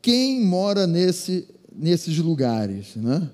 quem 0.01 0.41
mora 0.43 0.87
nesse, 0.87 1.47
nesses 1.75 2.16
lugares, 2.18 2.97
né? 2.97 3.31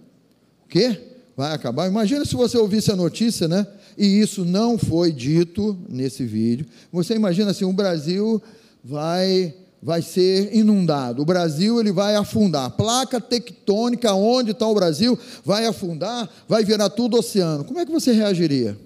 O 0.64 0.68
quê? 0.68 1.00
Vai 1.36 1.52
acabar? 1.52 1.86
Imagina 1.86 2.24
se 2.24 2.34
você 2.34 2.58
ouvisse 2.58 2.90
a 2.90 2.96
notícia, 2.96 3.46
né? 3.46 3.66
E 3.96 4.20
isso 4.20 4.44
não 4.44 4.76
foi 4.76 5.12
dito 5.12 5.78
nesse 5.88 6.24
vídeo. 6.24 6.66
Você 6.92 7.14
imagina 7.14 7.52
assim, 7.52 7.64
o 7.64 7.72
Brasil 7.72 8.42
vai 8.82 9.54
vai 9.86 10.02
ser 10.02 10.52
inundado. 10.52 11.22
O 11.22 11.24
Brasil 11.24 11.78
ele 11.78 11.92
vai 11.92 12.16
afundar. 12.16 12.72
Placa 12.72 13.20
tectônica 13.20 14.12
onde 14.12 14.50
está 14.50 14.66
o 14.66 14.74
Brasil 14.74 15.16
vai 15.44 15.64
afundar, 15.64 16.28
vai 16.48 16.64
virar 16.64 16.90
tudo 16.90 17.16
oceano. 17.16 17.62
Como 17.62 17.78
é 17.78 17.86
que 17.86 17.92
você 17.92 18.10
reagiria? 18.10 18.76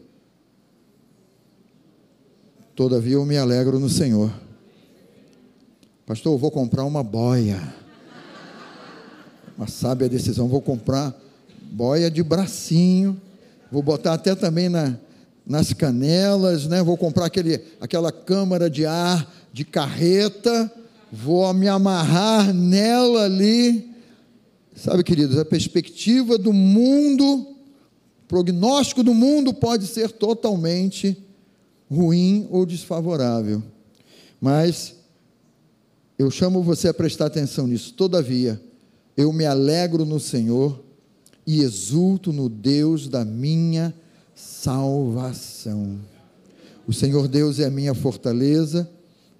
Todavia 2.76 3.14
eu 3.14 3.24
me 3.24 3.38
alegro 3.38 3.80
no 3.80 3.88
Senhor. 3.88 4.30
Pastor, 6.04 6.34
eu 6.34 6.38
vou 6.38 6.50
comprar 6.50 6.84
uma 6.84 7.02
boia. 7.02 7.62
Uma 9.56 9.68
sábia 9.68 10.06
decisão. 10.06 10.48
Vou 10.48 10.60
comprar 10.60 11.18
boia 11.62 12.10
de 12.10 12.22
bracinho. 12.22 13.18
Vou 13.72 13.82
botar 13.82 14.12
até 14.12 14.34
também 14.34 14.68
na, 14.68 14.98
nas 15.46 15.72
canelas, 15.72 16.66
né? 16.66 16.82
Vou 16.82 16.98
comprar 16.98 17.24
aquele, 17.24 17.58
aquela 17.80 18.12
câmara 18.12 18.68
de 18.68 18.84
ar 18.84 19.26
de 19.50 19.64
carreta. 19.64 20.70
Vou 21.12 21.52
me 21.52 21.66
amarrar 21.66 22.54
nela 22.54 23.24
ali. 23.24 23.90
Sabe, 24.76 25.02
queridos, 25.02 25.36
a 25.38 25.44
perspectiva 25.44 26.38
do 26.38 26.52
mundo, 26.52 27.56
prognóstico 28.28 29.02
do 29.02 29.12
mundo 29.12 29.52
pode 29.52 29.86
ser 29.86 30.12
totalmente 30.12 31.16
ruim 31.90 32.46
ou 32.50 32.64
desfavorável. 32.64 33.62
Mas 34.40 34.94
eu 36.16 36.30
chamo 36.30 36.62
você 36.62 36.88
a 36.88 36.94
prestar 36.94 37.26
atenção 37.26 37.66
nisso. 37.66 37.92
Todavia, 37.94 38.60
eu 39.16 39.32
me 39.32 39.44
alegro 39.44 40.04
no 40.04 40.20
Senhor 40.20 40.80
e 41.44 41.60
exulto 41.60 42.32
no 42.32 42.48
Deus 42.48 43.08
da 43.08 43.24
minha 43.24 43.92
salvação. 44.34 45.98
O 46.86 46.92
Senhor 46.92 47.26
Deus 47.26 47.58
é 47.58 47.64
a 47.64 47.70
minha 47.70 47.94
fortaleza 47.94 48.88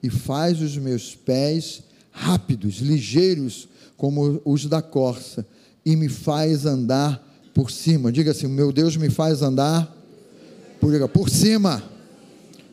e 0.03 0.09
faz 0.09 0.61
os 0.61 0.77
meus 0.77 1.15
pés 1.15 1.83
rápidos, 2.11 2.77
ligeiros, 2.79 3.69
como 3.97 4.41
os 4.45 4.67
da 4.67 4.81
corça, 4.81 5.47
e 5.85 5.95
me 5.97 6.09
faz 6.09 6.67
andar 6.67 7.23
por 7.55 7.71
cima. 7.71 8.11
Diga 8.11 8.31
assim: 8.31 8.47
meu 8.47 8.73
Deus 8.73 8.97
me 8.97 9.11
faz 9.11 9.43
andar 9.43 9.95
por, 10.81 11.09
por 11.09 11.29
cima 11.29 11.83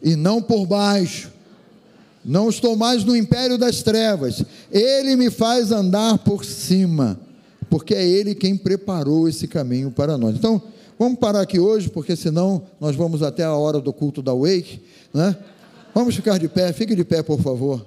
e 0.02 0.16
não 0.16 0.42
por 0.42 0.66
baixo. 0.66 1.32
Não 2.24 2.50
estou 2.50 2.76
mais 2.76 3.06
no 3.06 3.16
império 3.16 3.58
das 3.58 3.82
trevas. 3.82 4.44
Ele 4.72 5.16
me 5.16 5.30
faz 5.30 5.72
andar 5.72 6.18
por 6.20 6.44
cima, 6.44 7.18
porque 7.70 7.94
é 7.94 8.06
Ele 8.06 8.36
quem 8.36 8.58
preparou 8.58 9.30
esse 9.30 9.48
caminho 9.48 9.92
para 9.92 10.18
nós. 10.18 10.36
Então, 10.36 10.62
vamos 11.00 11.20
parar 11.20 11.42
aqui 11.42 11.58
hoje, 11.58 11.90
porque 11.90 12.16
senão 12.16 12.64
nós 12.82 12.96
vamos 12.96 13.24
até 13.24 13.44
a 13.44 13.56
hora 13.56 13.80
do 13.80 13.94
culto 13.94 14.22
da 14.22 14.34
Wake, 14.34 14.82
né? 15.14 15.38
Vamos 15.98 16.16
ficar 16.16 16.38
de 16.38 16.48
pé, 16.48 16.72
fique 16.74 16.96
de 16.96 17.04
pé, 17.04 17.24
por 17.24 17.42
favor. 17.42 17.84